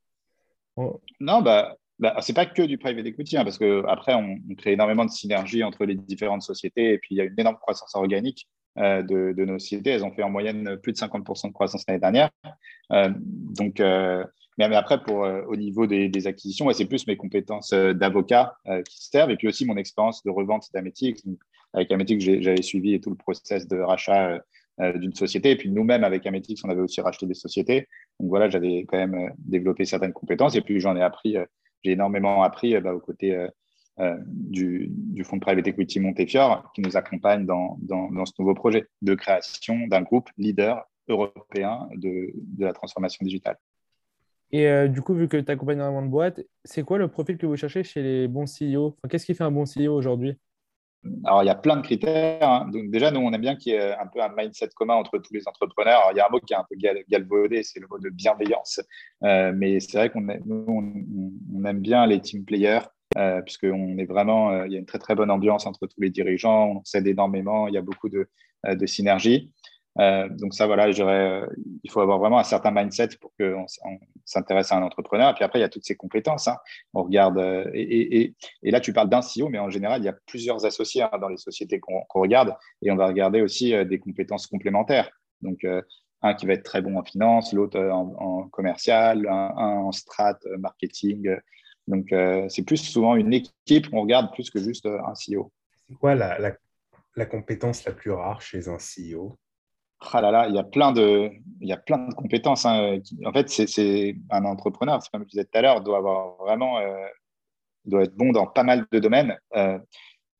Non, 1.21 1.43
bah, 1.43 1.77
bah 1.99 2.17
c'est 2.21 2.33
pas 2.33 2.47
que 2.47 2.63
du 2.63 2.79
private 2.79 3.07
equity, 3.07 3.37
hein, 3.37 3.45
parce 3.45 3.59
qu'après, 3.59 4.15
on, 4.15 4.39
on, 4.51 4.55
crée 4.55 4.73
énormément 4.73 5.05
de 5.05 5.11
synergies 5.11 5.63
entre 5.63 5.85
les 5.85 5.95
différentes 5.95 6.43
sociétés 6.43 6.93
et 6.93 6.99
puis 6.99 7.15
il 7.15 7.19
y 7.19 7.21
a 7.21 7.25
une 7.25 7.39
énorme 7.39 7.59
croissance 7.59 7.95
organique 7.95 8.49
de, 8.77 9.33
de, 9.33 9.45
nos 9.45 9.59
sociétés. 9.59 9.91
Elles 9.91 10.05
ont 10.05 10.13
fait 10.13 10.23
en 10.23 10.31
moyenne 10.31 10.77
plus 10.83 10.93
de 10.93 10.99
50% 10.99 11.49
de 11.49 11.53
croissance 11.53 11.85
l'année 11.87 12.01
dernière. 12.01 12.31
donc, 12.91 13.81
mais, 14.69 14.77
après, 14.77 15.03
pour, 15.03 15.25
euh, 15.25 15.43
au 15.49 15.57
niveau 15.57 15.87
des, 15.87 16.27
acquisitions, 16.27 16.71
c'est 16.73 16.85
plus 16.85 17.07
mes 17.07 17.17
compétences 17.17 17.73
euh, 17.73 17.95
d'avocat 17.95 18.57
euh, 18.67 18.83
qui 18.83 19.07
servent 19.07 19.31
et 19.31 19.37
puis 19.37 19.49
aussi 19.49 19.65
mon 19.65 19.77
expérience 19.77 20.23
de 20.23 20.31
revente 20.31 20.67
d'Ametix. 20.75 21.23
Avec 21.73 21.91
Ametix, 21.93 22.21
j'avais 22.21 22.63
suivi 22.63 23.01
tout 23.01 23.11
le 23.11 23.17
process 23.17 23.67
de 23.69 23.79
rachat 23.79 24.41
d'une 24.97 25.15
société. 25.15 25.51
Et 25.51 25.57
puis 25.57 25.71
nous-mêmes, 25.71 26.05
avec 26.05 26.27
Ametix, 26.27 26.65
on 26.65 26.69
avait 26.69 26.81
aussi 26.81 27.01
racheté 27.01 27.27
des 27.27 27.35
sociétés. 27.35 27.87
Donc 28.19 28.29
voilà, 28.29 28.49
j'avais 28.49 28.85
quand 28.89 28.97
même 28.97 29.33
développé 29.39 29.85
certaines 29.85 30.13
compétences. 30.13 30.57
Et 30.57 30.63
puis 30.63 30.81
j'en 30.81 30.97
ai 30.97 31.03
appris, 31.03 31.37
j'ai 31.85 31.93
énormément 31.93 32.43
appris 32.43 32.79
bah, 32.81 32.93
aux 32.93 32.99
côtés 32.99 33.47
du, 33.99 34.89
du, 34.91 35.25
fonds 35.25 35.37
de 35.37 35.43
private 35.43 35.67
equity 35.67 36.01
Montefiore 36.01 36.73
qui 36.75 36.81
nous 36.81 36.97
accompagne 36.97 37.45
dans, 37.45 37.77
dans, 37.83 38.25
ce 38.25 38.33
nouveau 38.39 38.55
projet 38.55 38.87
de 39.03 39.15
création 39.15 39.87
d'un 39.89 40.01
groupe 40.01 40.31
leader 40.39 40.89
européen 41.09 41.87
de, 41.97 42.33
de 42.35 42.65
la 42.65 42.73
transformation 42.73 43.25
digitale. 43.25 43.59
Et 44.53 44.67
euh, 44.67 44.89
du 44.89 45.01
coup, 45.01 45.15
vu 45.15 45.29
que 45.29 45.37
tu 45.37 45.51
accompagnes 45.51 45.79
énormément 45.79 46.03
de 46.03 46.11
boîtes, 46.11 46.41
c'est 46.65 46.83
quoi 46.83 46.99
le 46.99 47.09
profil 47.09 47.39
que 47.39 47.47
vous 47.47 47.57
cherchez 47.57 47.85
chez 47.85 48.03
les 48.03 48.29
bons 48.29 48.47
CEO 48.47 48.97
Qu'est-ce 49.09 49.27
qui 49.27 49.35
fait 49.35 49.45
un 49.45 49.51
bon 49.51 49.65
CEO 49.65 49.95
aujourd'hui? 49.95 50.37
Alors, 51.25 51.43
il 51.43 51.47
y 51.47 51.51
a 51.51 51.55
plein 51.55 51.77
de 51.77 51.83
critères. 51.83 52.47
Hein. 52.47 52.69
Donc, 52.71 52.91
déjà, 52.91 53.11
nous, 53.11 53.21
on 53.21 53.33
aime 53.33 53.41
bien 53.41 53.57
qu'il 53.57 53.73
y 53.73 53.77
ait 53.77 53.95
un 53.95 54.07
peu 54.07 54.21
un 54.21 54.29
mindset 54.37 54.69
commun 54.75 54.95
entre 54.95 55.19
tous 55.19 55.33
les 55.33 55.47
entrepreneurs. 55.49 56.09
il 56.13 56.17
y 56.17 56.21
a 56.21 56.27
un 56.27 56.31
mot 56.31 56.41
qui 56.41 56.53
est 56.53 56.57
un 56.57 56.67
peu 56.69 56.77
galvaudé, 57.09 57.63
c'est 57.63 57.81
le 57.81 57.87
mot 57.89 57.99
de 57.99 58.11
bienveillance. 58.11 58.81
Euh, 59.23 59.53
mais 59.55 59.81
c'est 59.81 59.97
vrai 59.97 60.11
qu'on 60.11 60.27
on, 60.29 61.65
aime 61.65 61.81
bien 61.81 62.05
les 62.07 62.21
team 62.21 62.45
players, 62.45 62.81
euh, 63.17 63.43
puisqu'on 63.43 63.99
est 63.99 64.07
vraiment, 64.07 64.51
euh, 64.51 64.67
il 64.67 64.73
y 64.73 64.77
a 64.77 64.79
une 64.79 64.87
très, 64.87 64.99
très 64.99 65.15
bonne 65.15 65.31
ambiance 65.31 65.67
entre 65.67 65.87
tous 65.87 66.01
les 66.01 66.11
dirigeants. 66.11 66.77
On 66.77 66.85
s'aide 66.85 67.07
énormément. 67.07 67.69
Il 67.69 67.75
y 67.75 67.79
a 67.79 67.83
beaucoup 67.83 68.09
de, 68.09 68.29
de 68.67 68.87
synergie. 68.87 69.51
Euh, 69.99 70.29
donc 70.29 70.55
ça, 70.55 70.67
voilà, 70.67 70.87
euh, 70.87 71.47
il 71.83 71.91
faut 71.91 72.01
avoir 72.01 72.19
vraiment 72.19 72.39
un 72.39 72.45
certain 72.45 72.71
mindset 72.71 73.09
pour 73.21 73.33
qu'on 73.39 73.67
on, 73.85 73.99
s'intéresse 74.25 74.73
à 74.73 74.77
un 74.77 74.83
entrepreneur. 74.83 75.31
Et 75.31 75.35
puis 75.35 75.45
après, 75.45 75.59
il 75.59 75.63
y 75.63 75.65
a 75.65 75.69
toutes 75.69 75.85
ses 75.85 75.97
compétences. 75.97 76.49
Hein. 76.49 76.57
On 76.95 77.03
regarde, 77.03 77.39
euh, 77.39 77.69
et, 77.75 78.35
là, 78.63 78.81
tu 78.81 78.93
parles 78.93 79.09
d'un 79.09 79.21
CEO, 79.21 79.49
mais 79.49 79.59
en 79.59 79.71
général, 79.71 80.01
il 80.01 80.05
y 80.05 80.09
a 80.09 80.17
plusieurs 80.27 80.65
associés 80.65 81.03
hein, 81.03 81.19
dans 81.21 81.29
les 81.29 81.37
sociétés 81.37 81.81
qu'on 81.81 82.05
regarde. 82.15 82.55
Et 82.83 82.91
on 82.91 82.97
va 82.97 83.07
regarder 83.07 83.43
aussi 83.43 83.73
des 83.85 83.99
compétences 83.99 84.47
complémentaires. 84.47 85.11
Donc, 85.43 85.67
un 86.23 86.35
qui 86.35 86.47
va 86.47 86.53
être 86.53 86.65
très 86.65 86.83
bon 86.83 86.99
en 86.99 87.03
finance, 87.03 87.53
l'autre 87.53 87.81
en, 87.81 88.49
commercial, 88.49 89.27
un, 89.27 89.55
en 89.57 89.93
strat, 89.93 90.39
marketing. 90.59 91.37
Donc, 91.91 92.15
c'est 92.49 92.63
plus 92.63 92.79
souvent 92.79 93.17
une 93.17 93.33
équipe 93.33 93.91
qu'on 93.91 94.03
regarde 94.03 94.33
plus 94.33 94.51
que 94.51 94.61
juste 94.61 94.87
un 94.87 95.13
CEO. 95.13 95.53
C'est 95.89 95.95
quoi 95.95 96.15
la, 96.15 96.39
la, 96.39 96.53
la 97.17 97.27
compétence 97.27 97.85
la 97.85 97.93
plus 97.93 98.13
rare 98.13 98.41
chez 98.41 98.69
un 98.69 98.79
CEO 98.79 99.37
ah 100.13 100.21
là 100.21 100.31
là, 100.31 100.49
il 100.49 100.55
y 100.55 100.59
a 100.59 100.65
plein 100.65 100.93
de, 100.93 101.31
il 101.61 101.69
y 101.69 101.73
a 101.73 101.77
plein 101.77 101.99
de 101.99 102.15
compétences. 102.15 102.65
Hein, 102.65 102.99
en 103.25 103.33
fait, 103.33 103.49
c'est 103.51 104.17
un 104.31 104.45
entrepreneur, 104.45 105.03
c'est 105.03 105.11
comme 105.11 105.23
je 105.25 105.29
disais 105.29 105.45
tout 105.45 105.59
à 105.59 105.63
l'heure, 105.63 105.83
doit 105.83 105.99
avoir 105.99 106.37
vraiment, 106.37 106.79
euh, 106.79 107.07
doit 107.85 108.05
être 108.05 108.17
bon 108.17 108.33
dans 108.33 108.47
pas 108.47 108.63
mal 108.63 108.87
de 108.91 108.99
domaines. 108.99 109.37
Euh, 109.57 109.79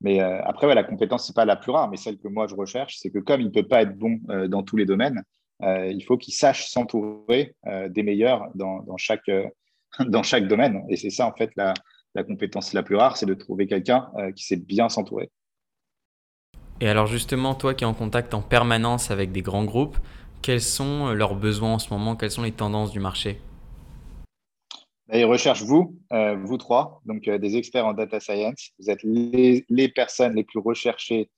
mais 0.01 0.23
euh, 0.23 0.43
après, 0.45 0.67
ouais, 0.67 0.75
la 0.75 0.85
compétence, 0.85 1.27
c'est 1.27 1.37
pas 1.37 1.45
la 1.45 1.57
plus 1.57 1.73
rare, 1.73 1.91
mais 1.91 1.99
celle 1.99 2.19
que 2.19 2.29
moi 2.29 2.47
je 2.47 2.55
recherche, 2.55 2.97
c'est 2.99 3.11
que 3.11 3.19
comme 3.19 3.43
il 3.43 3.49
ne 3.49 3.53
peut 3.53 3.67
pas 3.67 3.83
être 3.83 3.97
bon 3.97 4.19
dans 4.49 4.63
tous 4.63 4.77
les 4.77 4.87
domaines, 4.87 5.23
il 5.63 6.03
faut 6.07 6.17
qu'il 6.17 6.33
sache 6.33 6.71
s'entourer 6.71 7.55
des 7.89 8.03
meilleurs 8.03 8.49
dans, 8.55 8.81
dans, 8.81 8.97
chaque, 8.97 9.31
dans 10.07 10.23
chaque 10.23 10.49
domaine. 10.49 10.85
Et 10.89 10.97
c'est 10.97 11.11
ça, 11.11 11.27
en 11.27 11.33
fait, 11.33 11.51
la, 11.57 11.75
la 12.15 12.25
compétence 12.25 12.73
la 12.73 12.83
plus 12.83 12.97
rare, 12.97 13.17
c'est 13.17 13.27
de 13.27 13.35
trouver 13.35 13.67
quelqu'un 13.67 14.11
qui 14.35 14.45
sait 14.45 14.57
bien 14.57 14.89
s'entourer. 14.89 15.31
Et 16.81 16.89
alors 16.89 17.07
justement, 17.07 17.55
toi 17.55 17.75
qui 17.75 17.85
es 17.85 17.87
en 17.87 17.93
contact 17.93 18.33
en 18.33 18.41
permanence 18.41 19.11
avec 19.11 19.33
des 19.33 19.43
grands 19.43 19.65
groupes, 19.65 19.99
quels 20.43 20.63
sont 20.63 21.09
euh, 21.09 21.15
leurs 21.15 21.35
besoins 21.35 21.75
en 21.75 21.79
ce 21.79 21.93
moment? 21.93 22.17
Quelles 22.17 22.31
sont 22.31 22.43
les 22.43 22.53
tendances 22.53 22.91
du 22.91 23.01
marché? 23.01 23.39
Bah, 25.09 25.19
Ils 25.19 25.27
recherchent 25.27 25.63
vous, 25.63 25.99
euh, 26.13 26.37
vous 26.37 26.57
trois, 26.57 27.03
donc 27.05 27.29
euh, 27.29 27.37
des 27.37 27.57
experts 27.57 27.85
en 27.85 27.93
data 27.93 28.19
science. 28.21 28.71
Vous 28.79 28.89
êtes 28.89 29.03
les, 29.03 29.89
personnes 29.95 30.35
les 30.35 30.45
plus 30.45 30.61
recherchées 30.61 31.31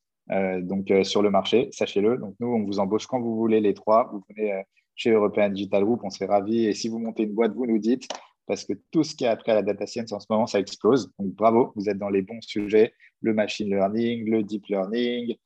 donc, 0.62 0.90
sur 1.02 1.20
le 1.20 1.30
marché, 1.30 1.68
sachez-le. 1.72 2.16
Donc 2.16 2.36
nous, 2.38 2.46
on 2.46 2.64
vous 2.64 2.78
embauche 2.78 3.06
quand 3.06 3.20
vous 3.20 3.36
voulez 3.36 3.60
les 3.60 3.74
trois. 3.74 4.08
Vous 4.12 4.22
venez 4.30 4.62
chez 4.94 5.10
European 5.10 5.50
Digital 5.50 5.84
Group, 5.84 6.00
on 6.04 6.10
serait 6.10 6.26
ravis. 6.26 6.64
Et 6.64 6.72
si 6.72 6.88
vous 6.88 7.00
montez 7.00 7.24
une 7.24 7.34
boîte, 7.34 7.52
vous 7.52 7.66
nous 7.66 7.78
dites. 7.78 8.08
Parce 8.46 8.64
que 8.64 8.72
tout 8.90 9.04
ce 9.04 9.14
qui 9.14 9.24
est 9.24 9.28
après 9.28 9.54
la 9.54 9.62
data 9.62 9.86
science 9.86 10.12
en 10.12 10.20
ce 10.20 10.26
moment, 10.30 10.46
ça 10.46 10.58
explose. 10.58 11.12
Donc 11.18 11.34
bravo, 11.34 11.72
vous 11.76 11.88
êtes 11.88 11.98
dans 11.98 12.08
les 12.10 12.22
bons 12.22 12.40
sujets, 12.40 12.94
le 13.20 13.34
machine 13.34 13.68
learning, 13.68 14.28
le 14.28 14.42
deep 14.42 14.66
learning, 14.66 15.36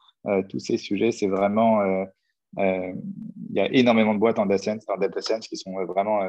tous 0.48 0.58
ces 0.58 0.76
sujets, 0.76 1.12
c'est 1.12 1.28
vraiment... 1.28 1.82
il 2.56 2.94
y 3.52 3.60
a 3.60 3.72
énormément 3.72 4.14
de 4.14 4.18
boîtes 4.18 4.38
en 4.38 4.46
data 4.46 5.20
science, 5.20 5.46
qui 5.46 5.56
sont 5.56 5.72
vraiment 5.84 6.20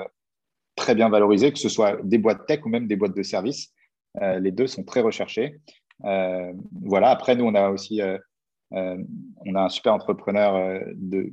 très 0.75 0.93
bien 0.93 1.09
valorisées, 1.09 1.51
que 1.51 1.59
ce 1.59 1.69
soit 1.69 1.97
des 2.03 2.17
boîtes 2.17 2.45
tech 2.45 2.65
ou 2.65 2.69
même 2.69 2.85
des 2.85 2.95
boîtes 2.95 3.15
de 3.15 3.23
services. 3.23 3.73
les 4.21 4.51
deux 4.51 4.67
sont 4.67 4.83
très 4.83 5.01
recherchés. 5.01 5.59
voilà, 6.03 7.09
après, 7.09 7.35
nous, 7.35 7.45
on 7.45 7.55
a 7.55 7.69
aussi 7.69 8.01
euh, 8.73 8.97
on 9.45 9.55
a 9.55 9.61
un 9.61 9.69
super 9.69 9.93
entrepreneur 9.93 10.55
euh, 10.55 10.79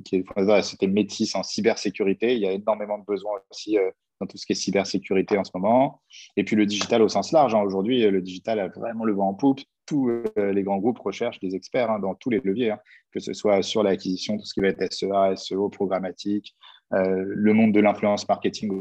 qui 0.05 0.17
est 0.17 0.23
fondateur 0.23 0.45
de 0.45 0.51
la 0.51 0.61
société 0.61 0.87
Métis 0.87 1.35
en 1.35 1.43
cybersécurité. 1.43 2.33
Il 2.35 2.41
y 2.41 2.47
a 2.47 2.51
énormément 2.51 2.97
de 2.97 3.05
besoins 3.05 3.39
aussi 3.51 3.77
euh, 3.77 3.91
dans 4.19 4.27
tout 4.27 4.37
ce 4.37 4.45
qui 4.45 4.53
est 4.53 4.55
cybersécurité 4.55 5.37
en 5.37 5.43
ce 5.43 5.51
moment. 5.53 6.01
Et 6.37 6.43
puis 6.43 6.55
le 6.55 6.65
digital 6.65 7.01
au 7.01 7.09
sens 7.09 7.31
large. 7.31 7.53
Hein. 7.55 7.61
Aujourd'hui, 7.61 8.01
le 8.09 8.21
digital 8.21 8.59
a 8.59 8.67
vraiment 8.67 9.05
le 9.05 9.13
vent 9.13 9.29
en 9.29 9.33
poupe. 9.33 9.61
Tous 9.85 10.09
les 10.35 10.63
grands 10.63 10.79
groupes 10.79 10.97
recherchent 10.99 11.39
des 11.39 11.55
experts 11.55 11.91
hein, 11.91 11.99
dans 11.99 12.15
tous 12.15 12.31
les 12.31 12.41
leviers, 12.43 12.71
hein. 12.71 12.79
que 13.11 13.19
ce 13.19 13.33
soit 13.33 13.61
sur 13.61 13.83
l'acquisition, 13.83 14.37
tout 14.37 14.45
ce 14.45 14.53
qui 14.53 14.61
va 14.61 14.69
être 14.69 14.91
SEA, 14.91 15.35
SEO, 15.35 15.69
programmatique. 15.69 16.55
le 16.91 17.53
monde 17.53 17.71
de 17.71 17.81
l'influence 17.81 18.27
marketing 18.27 18.71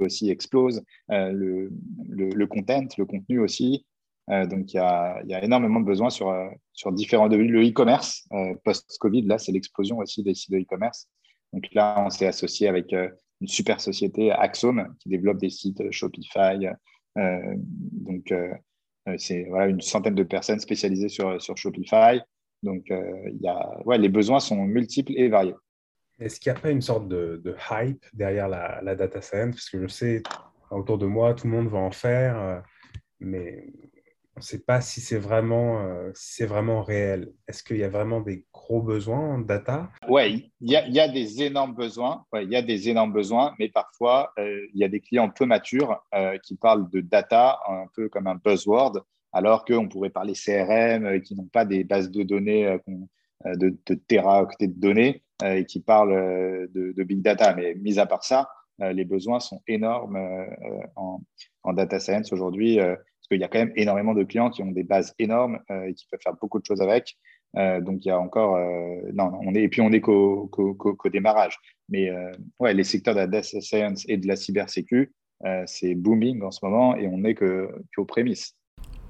aussi 0.00 0.30
explose. 0.30 0.82
le, 1.08 1.70
le, 2.08 2.46
content, 2.46 2.88
le 2.96 3.04
contenu 3.04 3.38
aussi. 3.38 3.84
Euh, 4.30 4.46
donc, 4.46 4.72
il 4.74 4.76
y, 4.76 4.80
a, 4.80 5.22
énormément 5.42 5.80
de 5.80 5.86
besoins 5.86 6.10
sur, 6.10 6.28
euh, 6.28 6.48
sur 6.72 6.92
différents 6.92 7.28
domaines. 7.28 7.50
Le 7.50 7.66
e-commerce, 7.66 8.28
euh, 8.32 8.54
post-Covid, 8.64 9.22
là, 9.22 9.38
c'est 9.38 9.52
l'explosion 9.52 9.98
aussi 9.98 10.22
des 10.22 10.34
sites 10.34 10.50
de 10.50 10.58
e-commerce. 10.58 11.08
Donc 11.52 11.66
là, 11.72 12.02
on 12.04 12.10
s'est 12.10 12.26
associé 12.26 12.68
avec 12.68 12.94
une 13.40 13.48
super 13.48 13.80
société, 13.80 14.30
Axome, 14.32 14.94
qui 15.00 15.08
développe 15.08 15.38
des 15.38 15.50
sites 15.50 15.90
Shopify. 15.90 16.66
donc, 17.16 18.34
c'est 19.16 19.44
voilà, 19.44 19.66
une 19.68 19.80
centaine 19.80 20.14
de 20.14 20.22
personnes 20.22 20.60
spécialisées 20.60 21.08
sur, 21.08 21.40
sur 21.40 21.56
Shopify. 21.56 22.20
Donc, 22.62 22.88
y 22.90 23.48
a, 23.48 23.80
ouais, 23.86 23.98
les 23.98 24.08
besoins 24.08 24.40
sont 24.40 24.64
multiples 24.64 25.12
et 25.16 25.28
variés. 25.28 25.54
Est-ce 26.18 26.40
qu'il 26.40 26.52
n'y 26.52 26.58
a 26.58 26.60
pas 26.60 26.70
une 26.70 26.82
sorte 26.82 27.08
de, 27.08 27.56
hype 27.70 28.04
derrière 28.12 28.48
la, 28.48 28.80
la, 28.82 28.96
data 28.96 29.20
science? 29.20 29.54
Parce 29.54 29.70
que 29.70 29.80
je 29.80 29.86
sais, 29.86 30.22
autour 30.70 30.98
de 30.98 31.06
moi, 31.06 31.34
tout 31.34 31.46
le 31.46 31.52
monde 31.52 31.68
va 31.68 31.78
en 31.78 31.92
faire, 31.92 32.64
mais 33.20 33.66
on 34.38 34.40
ne 34.40 34.44
sait 34.44 34.60
pas 34.60 34.80
si 34.80 35.00
c'est 35.00 35.18
vraiment, 35.18 35.80
euh, 35.80 36.12
c'est 36.14 36.46
vraiment 36.46 36.80
réel. 36.80 37.32
Est-ce 37.48 37.64
qu'il 37.64 37.78
y 37.78 37.82
a 37.82 37.88
vraiment 37.88 38.20
des 38.20 38.46
gros 38.52 38.80
besoins 38.80 39.18
en 39.18 39.38
data? 39.40 39.90
Oui, 40.08 40.52
il 40.60 40.70
y 40.70 41.00
a, 41.00 41.08
des 41.08 41.42
énormes 41.42 41.74
besoins. 41.74 42.24
il 42.34 42.48
y 42.48 42.54
a 42.54 42.62
des 42.62 42.88
énormes 42.88 43.12
besoins, 43.12 43.56
mais 43.58 43.68
parfois, 43.68 44.32
euh, 44.38 44.64
il 44.72 44.80
y 44.80 44.84
a 44.84 44.88
des 44.88 45.00
clients 45.00 45.28
peu 45.28 45.44
matures 45.44 46.04
euh, 46.14 46.38
qui 46.38 46.54
parlent 46.54 46.88
de 46.88 47.00
data 47.00 47.58
un 47.66 47.86
peu 47.96 48.08
comme 48.08 48.28
un 48.28 48.36
buzzword, 48.36 49.04
alors 49.32 49.64
qu'on 49.64 49.88
pourrait 49.88 50.10
parler 50.10 50.34
CRM, 50.34 51.20
qui 51.22 51.34
n'ont 51.34 51.48
pas 51.52 51.64
des 51.64 51.82
bases 51.82 52.12
de 52.12 52.22
données 52.22 52.78
de, 53.44 53.76
de 53.86 53.94
téraoctets 53.94 54.68
de 54.68 54.80
données 54.80 55.24
et 55.44 55.64
qui 55.64 55.80
parlent 55.80 56.68
de, 56.72 57.02
big 57.02 57.22
data. 57.22 57.56
Mais 57.56 57.74
mis 57.74 57.98
à 57.98 58.06
part 58.06 58.22
ça, 58.22 58.48
les 58.78 59.04
besoins 59.04 59.40
sont 59.40 59.62
énormes 59.66 60.16
en, 60.94 61.20
data 61.74 61.98
science 61.98 62.32
aujourd'hui 62.32 62.78
qu'il 63.28 63.40
y 63.40 63.44
a 63.44 63.48
quand 63.48 63.58
même 63.58 63.72
énormément 63.76 64.14
de 64.14 64.24
clients 64.24 64.50
qui 64.50 64.62
ont 64.62 64.70
des 64.70 64.82
bases 64.82 65.14
énormes 65.18 65.58
euh, 65.70 65.88
et 65.88 65.94
qui 65.94 66.06
peuvent 66.10 66.20
faire 66.22 66.34
beaucoup 66.40 66.58
de 66.58 66.64
choses 66.64 66.80
avec. 66.80 67.16
Euh, 67.56 67.80
donc, 67.80 68.04
il 68.04 68.08
y 68.08 68.10
a 68.10 68.18
encore. 68.18 68.56
Euh, 68.56 69.10
non, 69.14 69.32
on 69.42 69.54
est, 69.54 69.62
et 69.62 69.68
puis, 69.68 69.80
on 69.80 69.92
est 69.92 70.00
qu'au 70.00 70.50
démarrage. 71.12 71.58
Mais 71.88 72.10
ouais, 72.58 72.74
les 72.74 72.84
secteurs 72.84 73.14
de 73.14 73.20
la 73.20 73.26
data 73.26 73.60
science 73.60 74.04
et 74.08 74.18
de 74.18 74.26
la 74.26 74.36
cybersécu, 74.36 75.14
c'est 75.64 75.94
booming 75.94 76.42
en 76.42 76.50
ce 76.50 76.62
moment 76.62 76.96
et 76.96 77.06
on 77.06 77.18
n'est 77.18 77.34
qu'aux 77.34 78.04
prémices. 78.04 78.54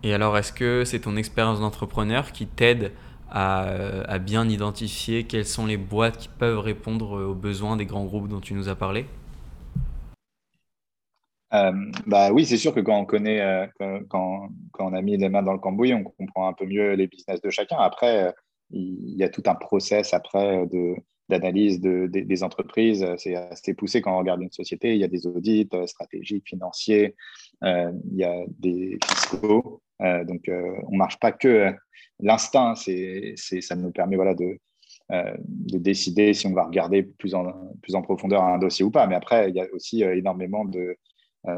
Et 0.05 0.15
alors, 0.15 0.39
est-ce 0.39 0.53
que 0.53 0.85
c'est 0.85 1.01
ton 1.01 1.17
expérience 1.17 1.59
d'entrepreneur 1.59 2.31
qui 2.31 2.47
t'aide 2.47 2.93
à, 3.31 3.63
à, 4.09 4.19
bien 4.21 4.49
identifier 4.49 5.25
quelles 5.25 5.45
sont 5.45 5.67
les 5.67 5.77
boîtes 5.77 6.19
qui 6.19 6.29
peuvent 6.29 6.61
répondre 6.61 7.21
aux 7.21 7.35
besoins 7.35 7.77
des 7.77 7.85
grands 7.85 8.05
groupes 8.05 8.29
dont 8.29 8.41
tu 8.41 8.55
nous 8.55 8.69
as 8.69 8.77
parlé? 8.77 9.07
Euh, 11.55 11.73
bah 12.07 12.31
oui, 12.33 12.45
c'est 12.45 12.57
sûr 12.57 12.75
que 12.75 12.81
quand 12.81 12.99
on 12.99 13.07
connaît, 13.07 13.41
euh, 13.41 13.67
quand, 14.09 14.49
on 14.79 14.93
a 14.93 15.03
mis 15.03 15.17
les 15.17 15.29
mains 15.29 15.43
dans 15.43 15.53
le 15.53 15.59
cambouis, 15.59 15.95
on 15.95 16.05
comprend 16.05 16.49
un 16.49 16.53
peu 16.53 16.67
mieux 16.67 16.93
les 16.95 17.07
business 17.07 17.41
de 17.41 17.51
chacun. 17.51 17.79
Après, 17.79 18.25
euh, 18.25 18.33
il 18.71 19.17
y 19.17 19.25
a 19.25 19.29
tout 19.29 19.43
un 19.47 19.55
process 19.55 20.13
après 20.15 20.67
de 20.67 20.95
d'analyse 21.31 21.81
de, 21.83 22.07
des 22.07 22.43
entreprises. 22.43 23.07
C'est 23.19 23.35
assez 23.35 23.75
poussé 23.75 24.01
quand 24.01 24.15
on 24.15 24.19
regarde 24.19 24.41
une 24.41 24.51
société. 24.51 24.95
Il 24.95 25.01
y 25.01 25.05
a 25.05 25.09
des 25.09 25.27
audits 25.27 25.69
stratégiques, 25.85 26.49
financiers, 26.49 27.17
il 27.63 28.15
y 28.15 28.25
a 28.25 28.45
des 28.59 28.99
fiscaux. 29.07 29.83
donc, 30.01 30.41
on 30.49 30.93
ne 30.93 30.97
marche 30.97 31.19
pas 31.19 31.33
que 31.33 31.75
l'instinct. 32.21 32.75
C'est, 32.77 33.35
ça 33.37 33.77
nous 33.77 33.91
permet 33.91 34.17
voilà, 34.17 34.35
de, 34.35 34.59
de 35.11 35.77
décider 35.77 36.33
si 36.33 36.47
on 36.47 36.55
va 36.55 36.65
regarder 36.65 37.03
plus 37.03 37.35
en, 37.35 37.45
plus 37.83 37.95
en 37.95 38.01
profondeur 38.01 38.43
un 38.43 38.57
dossier 38.57 38.87
ou 38.87 38.91
pas. 38.91 39.07
Mais 39.07 39.15
après, 39.15 39.51
il 39.51 39.55
y 39.55 39.61
a 39.61 39.67
aussi 39.75 40.03
énormément 40.03 40.65
de, 40.65 40.79
euh, 40.81 40.95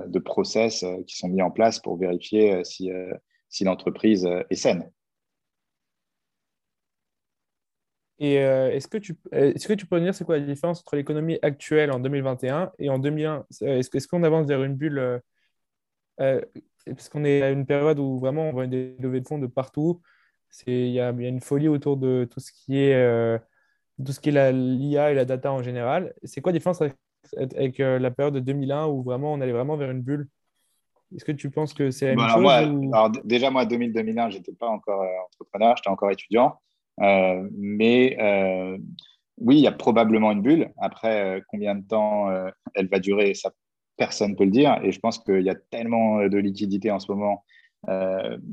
de 0.07 0.19
process 0.19 0.83
euh, 0.83 1.03
qui 1.07 1.17
sont 1.17 1.29
mis 1.29 1.43
en 1.43 1.51
place 1.51 1.79
pour 1.81 1.97
vérifier 1.97 2.55
euh, 2.55 2.65
si, 2.65 2.91
si 3.49 3.65
l'entreprise 3.65 4.29
est 4.51 4.55
saine. 4.57 4.91
Et 8.23 8.35
est-ce 8.35 8.87
que, 8.87 8.99
tu, 8.99 9.17
est-ce 9.33 9.67
que 9.67 9.73
tu 9.73 9.87
peux 9.87 9.99
dire 9.99 10.15
c'est 10.15 10.25
quoi 10.25 10.39
la 10.39 10.45
différence 10.45 10.81
entre 10.81 10.95
l'économie 10.95 11.39
actuelle 11.41 11.91
en 11.91 11.99
2021 12.01 12.71
et 12.79 12.91
en 12.91 12.99
2001 12.99 13.47
Est-ce, 13.63 14.07
qu'on 14.07 14.23
avance 14.25 14.47
vers 14.47 14.63
une 14.63 14.75
bulle 14.75 15.23
Parce 16.19 17.09
qu'on 17.11 17.25
est 17.25 17.41
à 17.41 17.51
une 17.51 17.65
période 17.65 17.99
où 17.99 18.19
vraiment 18.19 18.43
on 18.51 18.53
voit 18.53 18.67
des 18.67 18.95
levées 18.99 19.23
de 19.23 19.27
fonds 19.27 19.39
de 19.39 19.47
partout. 19.47 20.03
Il 20.67 20.89
y, 20.89 21.01
a, 21.01 21.09
une 21.09 21.41
folie 21.41 21.69
autour 21.69 21.97
de 21.97 22.29
tout 22.31 22.41
ce 22.41 22.53
qui 22.53 22.79
est, 22.79 23.39
tout 24.05 24.13
ce 24.13 24.21
qui 24.21 24.29
est 24.29 24.53
l'IA 24.53 25.13
et 25.13 25.15
la 25.15 25.25
data 25.25 25.51
en 25.51 25.63
général. 25.63 26.13
C'est 26.23 26.43
quoi 26.43 26.53
la 26.53 26.59
différence 26.59 26.83
avec 27.37 27.81
euh, 27.81 27.99
la 27.99 28.11
période 28.11 28.35
de 28.35 28.41
2001 28.41 28.87
où 28.87 29.03
vraiment 29.03 29.33
on 29.33 29.41
allait 29.41 29.53
vraiment 29.53 29.77
vers 29.77 29.91
une 29.91 30.03
bulle 30.03 30.29
Est-ce 31.15 31.25
que 31.25 31.33
tu 31.33 31.51
penses 31.51 31.75
que 31.75 31.91
c'est 31.91 32.15
la 32.15 32.17
même 32.17 32.29
chose 32.29 32.47
alors, 32.93 33.11
Déjà, 33.25 33.51
moi, 33.51 33.65
2000-2001, 33.65 34.31
je 34.31 34.39
n'étais 34.39 34.53
pas 34.53 34.69
encore 34.69 35.03
euh, 35.03 35.25
entrepreneur, 35.27 35.77
j'étais 35.77 35.91
encore 35.91 36.11
étudiant. 36.11 36.57
Euh, 37.01 37.49
mais 37.57 38.17
oui, 39.39 39.57
il 39.57 39.63
y 39.63 39.67
a 39.67 39.73
probablement 39.73 40.33
une 40.33 40.43
bulle. 40.43 40.71
Après, 40.77 41.43
combien 41.49 41.75
de 41.75 41.87
temps 41.87 42.29
elle 42.75 42.89
va 42.89 42.99
durer, 42.99 43.33
ça, 43.33 43.51
personne 43.97 44.33
ne 44.33 44.37
peut 44.37 44.45
le 44.45 44.51
dire. 44.51 44.79
Et 44.83 44.93
je 44.93 45.01
pense 45.01 45.19
qu'il 45.19 45.41
y 45.41 45.49
a 45.49 45.55
tellement 45.55 46.29
de 46.29 46.37
liquidités 46.37 46.91
en 46.91 46.99
ce 46.99 47.11
moment 47.11 47.43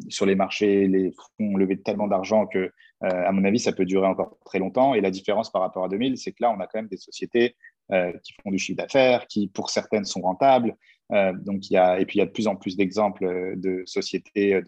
sur 0.08 0.26
les 0.26 0.36
marchés, 0.36 0.88
les 0.88 1.12
fonds 1.12 1.58
levé 1.58 1.82
tellement 1.82 2.08
d'argent 2.08 2.48
que, 2.48 2.72
à 3.02 3.34
mon 3.34 3.44
avis, 3.44 3.60
ça 3.60 3.74
peut 3.74 3.84
durer 3.84 4.08
encore 4.08 4.38
très 4.46 4.60
longtemps. 4.60 4.94
Et 4.94 5.02
la 5.02 5.12
différence 5.12 5.52
par 5.52 5.62
rapport 5.62 5.84
à 5.84 5.90
2000, 5.90 6.18
c'est 6.18 6.32
que 6.32 6.38
là, 6.40 6.56
on 6.58 6.62
a 6.62 6.68
quand 6.68 6.80
même 6.80 6.88
des 6.88 6.96
sociétés 6.96 7.58
euh, 7.93 8.12
qui 8.21 8.34
font 8.43 8.52
du 8.52 8.58
chiffre 8.58 8.78
d'affaires, 8.78 9.28
qui 9.28 9.47
pour 9.47 9.69
certaines 9.69 10.04
sont 10.04 10.19
rentables. 10.19 10.76
Euh, 11.13 11.32
donc 11.32 11.69
il 11.69 11.73
y 11.76 11.78
a, 11.78 12.02
et 12.02 12.06
puis 12.06 12.17
il 12.17 12.19
y 12.19 12.21
a 12.21 12.26
de 12.26 12.32
plus 12.32 12.47
en 12.47 12.58
plus 12.58 12.76
d'exemples 12.76 13.23
euh, 13.23 13.54
de 13.56 13.84
sociétés 13.86 14.60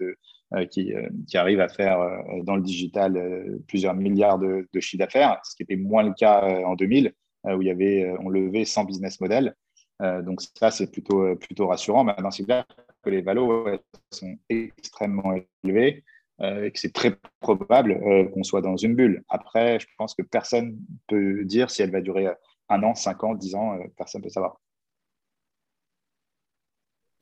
qui, 0.72 0.94
arrivent 1.34 1.60
à 1.60 1.68
faire 1.68 2.00
dans 2.44 2.56
le 2.56 2.62
digital 2.62 3.60
plusieurs 3.68 3.94
milliards 3.94 4.40
de, 4.40 4.70
de 4.72 4.80
chiffre 4.80 5.04
d'affaires, 5.04 5.38
ce 5.44 5.54
qui 5.54 5.64
était 5.64 5.76
moins 5.76 6.02
le 6.02 6.14
cas 6.14 6.42
en 6.66 6.76
2000, 6.76 7.14
où 7.44 7.62
il 7.62 7.68
y 7.68 7.70
avait, 7.70 8.10
on 8.22 8.30
levait 8.30 8.66
100 8.66 8.86
business 8.86 9.20
models. 9.20 9.54
donc 10.00 10.42
ça, 10.42 10.72
c'est 10.72 10.92
plutôt, 10.92 11.36
plutôt 11.36 11.68
rassurant. 11.68 12.04
Maintenant, 12.04 12.32
c'est 12.32 12.46
clair 12.46 12.66
que 13.04 13.12
les 13.12 13.22
valos 13.22 13.78
sont 14.12 14.38
extrêmement 14.50 15.36
élevés 15.64 16.04
et 16.42 16.72
que 16.72 16.80
c'est 16.80 16.94
très 16.94 17.16
probable 17.42 18.00
qu'on 18.32 18.44
soit 18.44 18.62
dans 18.62 18.76
une 18.76 18.96
bulle. 18.96 19.24
Après, 19.30 19.80
je 19.80 19.86
pense 20.00 20.16
que 20.16 20.24
personne 20.24 20.80
peut 21.08 21.46
dire 21.46 21.70
si 21.70 21.84
elle 21.84 21.92
va 21.92 22.02
durer 22.02 22.26
un 22.70 22.84
an, 22.84 22.96
cinq 22.96 23.24
ans, 23.24 23.36
dix 23.36 23.56
ans, 23.56 23.74
euh, 23.74 23.86
personne 23.98 24.22
ne 24.22 24.24
peut 24.24 24.30
savoir. 24.30 24.60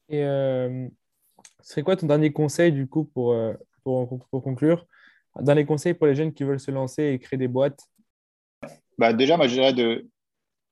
Et 0.10 0.24
euh, 0.24 0.88
ce 1.62 1.72
serait 1.72 1.84
quoi 1.84 1.96
ton 1.96 2.08
dernier 2.08 2.32
conseil 2.32 2.72
du 2.72 2.88
coup 2.88 3.06
pour, 3.06 3.34
euh, 3.34 3.54
pour, 3.84 4.26
pour, 4.30 4.44
conclure? 4.44 4.86
Dernier 5.40 5.66
conseil 5.66 5.94
pour 5.94 6.08
les 6.08 6.16
jeunes 6.16 6.34
qui 6.34 6.44
veulent 6.44 6.60
se 6.60 6.72
lancer 6.72 7.04
et 7.04 7.20
créer 7.20 7.38
des 7.38 7.48
boîtes? 7.48 7.82
Bah 8.98 9.14
Déjà, 9.14 9.38
moi 9.38 9.48
je 9.48 9.54
dirais 9.54 9.74
de. 9.74 10.08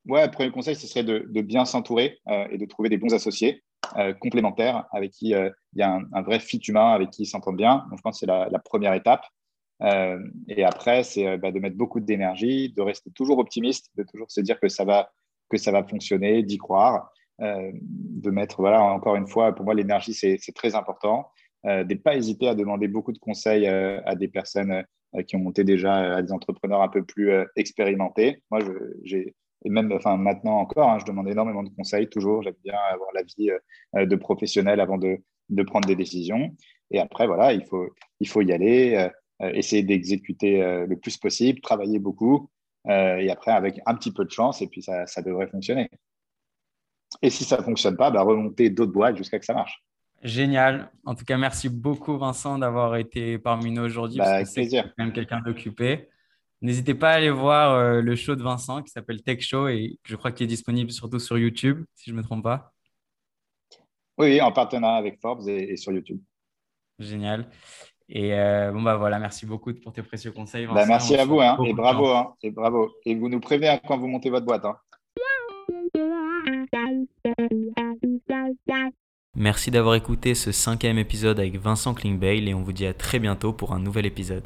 Ouais, 0.08 0.26
le 0.26 0.32
premier 0.32 0.52
conseil, 0.52 0.76
ce 0.76 0.88
serait 0.88 1.04
de, 1.04 1.42
bien 1.42 1.66
s'entourer 1.66 2.20
et 2.52 2.58
de 2.60 2.66
trouver 2.66 2.90
des 2.90 2.98
bons 2.98 3.14
associés 3.14 3.64
complémentaires 4.20 4.86
avec 4.92 5.12
qui 5.12 5.30
il 5.30 5.54
y 5.76 5.82
a 5.82 6.00
un, 6.12 6.22
vrai 6.22 6.40
fit 6.40 6.60
humain, 6.68 6.92
avec 6.92 7.10
qui 7.10 7.24
ils 7.24 7.28
s'entendent 7.28 7.58
bien. 7.58 7.86
Donc, 7.90 7.98
je 7.98 8.02
pense 8.04 8.20
que 8.20 8.20
c'est 8.20 8.26
la, 8.28 8.60
première 8.60 8.94
étape. 8.94 9.26
Euh, 9.82 10.20
et 10.48 10.64
après, 10.64 11.04
c'est 11.04 11.28
euh, 11.28 11.38
bah, 11.38 11.52
de 11.52 11.60
mettre 11.60 11.78
beaucoup 11.78 12.00
d'énergie, 12.00 12.70
de 12.70 12.82
rester 12.82 13.12
toujours 13.12 13.40
optimiste, 13.40 13.90
de 13.96 14.04
toujours 14.04 14.32
se 14.32 14.42
dire 14.42 14.60
que 14.60 14.70
ça 14.70 14.86
va, 14.86 15.12
que 15.50 15.58
ça 15.58 15.72
va 15.72 15.84
fonctionner, 15.84 16.44
d'y 16.44 16.58
croire, 16.58 17.12
euh, 17.42 17.72
de 17.74 18.30
mettre, 18.32 18.62
voilà, 18.62 18.82
encore 18.84 19.16
une 19.16 19.28
fois, 19.28 19.54
pour 19.54 19.66
moi, 19.66 19.74
l'énergie, 19.74 20.14
c'est 20.14 20.56
très 20.56 20.76
important. 20.76 21.30
de 21.66 21.94
ne 21.94 22.00
pas 22.00 22.16
hésiter 22.16 22.48
à 22.48 22.56
demander 22.56 22.88
beaucoup 22.88 23.12
de 23.12 23.18
conseils 23.18 23.68
à 23.68 24.16
des 24.16 24.28
personnes 24.28 24.86
qui 25.28 25.36
ont 25.36 25.40
monté 25.40 25.64
déjà 25.64 26.16
à 26.18 26.22
des 26.22 26.32
entrepreneurs 26.32 26.82
un 26.82 26.90
peu 26.90 27.04
plus 27.04 27.32
expérimentés. 27.56 28.44
Moi, 28.52 28.60
j'ai 29.04 29.36
et 29.64 29.70
même 29.70 29.92
enfin, 29.94 30.16
maintenant 30.16 30.60
encore, 30.60 30.92
hein, 30.92 31.00
je 31.00 31.06
demande 31.06 31.28
énormément 31.28 31.64
de 31.64 31.70
conseils, 31.70 32.08
toujours. 32.08 32.44
J'aime 32.44 32.54
bien 32.64 32.76
avoir 32.92 33.10
l'avis 33.16 33.50
de 33.96 34.16
professionnels 34.16 34.80
avant 34.80 35.00
de, 35.00 35.18
de, 35.50 35.64
prendre 35.64 35.88
des 35.88 35.96
décisions. 35.96 36.56
Et 36.92 37.00
après, 37.00 37.26
voilà, 37.26 37.52
il 37.52 37.66
faut, 37.66 37.90
il 38.20 38.28
faut 38.28 38.42
y 38.42 38.52
aller, 38.52 39.10
essayer 39.42 39.84
d'exécuter 39.84 40.86
le 40.88 40.96
plus 40.96 41.18
possible, 41.18 41.62
travailler 41.62 42.00
beaucoup. 42.00 42.50
et 42.88 43.30
après, 43.30 43.52
avec 43.52 43.80
un 43.86 43.96
petit 43.96 44.12
peu 44.12 44.26
de 44.26 44.32
chance, 44.32 44.62
et 44.62 44.68
puis 44.68 44.82
ça, 44.82 45.06
ça 45.08 45.22
devrait 45.22 45.48
fonctionner. 45.48 45.90
Et 47.22 47.30
si 47.30 47.44
ça 47.44 47.58
ne 47.58 47.64
fonctionne 47.64 47.98
pas, 47.98 48.12
bah, 48.12 48.22
remonter 48.22 48.70
d'autres 48.70 48.92
boîtes 48.92 49.18
jusqu'à 49.18 49.40
que 49.40 49.46
ça 49.46 49.54
marche. 49.54 49.84
Génial. 50.24 50.92
En 51.06 51.16
tout 51.16 51.26
cas, 51.26 51.38
merci 51.38 51.70
beaucoup, 51.70 52.18
Vincent, 52.18 52.58
d'avoir 52.58 52.96
été 52.96 53.38
parmi 53.38 53.72
nous 53.72 53.84
aujourd'hui. 53.84 54.18
Bah, 54.18 54.36
avec 54.36 54.52
plaisir. 54.52 54.92
même 54.98 55.14
quelqu'un 55.14 55.42
d'occupé. 55.42 56.10
N'hésitez 56.62 56.96
pas 56.96 57.12
à 57.12 57.16
aller 57.16 57.30
voir 57.30 57.74
euh, 57.74 58.02
le 58.02 58.16
show 58.16 58.36
de 58.36 58.42
Vincent 58.42 58.82
qui 58.82 58.90
s'appelle 58.90 59.22
Tech 59.22 59.42
Show 59.42 59.68
et 59.68 60.00
je 60.04 60.16
crois 60.16 60.32
qu'il 60.32 60.46
est 60.46 60.48
disponible 60.48 60.90
surtout 60.90 61.20
sur 61.20 61.38
YouTube, 61.38 61.86
si 61.94 62.10
je 62.10 62.16
ne 62.16 62.18
me 62.18 62.24
trompe 62.24 62.44
pas. 62.44 62.74
Oui, 64.18 64.42
en 64.42 64.52
partenariat 64.52 64.98
avec 64.98 65.20
Forbes 65.20 65.48
et, 65.48 65.76
sur 65.76 65.92
YouTube. 65.92 66.20
Génial. 66.98 67.48
Et 68.08 68.34
euh, 68.34 68.72
bon, 68.72 68.82
bah 68.82 68.98
voilà, 68.98 69.18
merci 69.18 69.46
beaucoup 69.46 69.74
pour 69.74 69.92
tes 69.92 70.04
précieux 70.04 70.32
conseils. 70.32 70.68
Bah, 70.68 70.86
merci 70.88 71.16
à 71.16 71.26
vous 71.26 71.42
hein, 71.42 71.58
et 71.66 71.74
bravo. 71.74 72.08
Hein, 72.08 72.34
et 72.44 72.52
bravo. 72.52 72.92
Et 73.06 73.16
vous 73.16 73.30
nous 73.30 73.40
prévenez 73.40 73.80
quand 73.88 73.98
vous 73.98 74.08
montez 74.08 74.30
votre 74.30 74.46
boîte. 74.46 74.66
Hein. 74.66 74.78
Merci 79.36 79.72
d'avoir 79.72 79.96
écouté 79.96 80.34
ce 80.34 80.52
cinquième 80.52 80.98
épisode 80.98 81.40
avec 81.40 81.58
Vincent 81.58 81.94
Klingbeil 81.94 82.48
et 82.48 82.54
on 82.54 82.62
vous 82.62 82.72
dit 82.72 82.86
à 82.86 82.94
très 82.94 83.20
bientôt 83.20 83.52
pour 83.52 83.74
un 83.74 83.80
nouvel 83.80 84.06
épisode. 84.06 84.44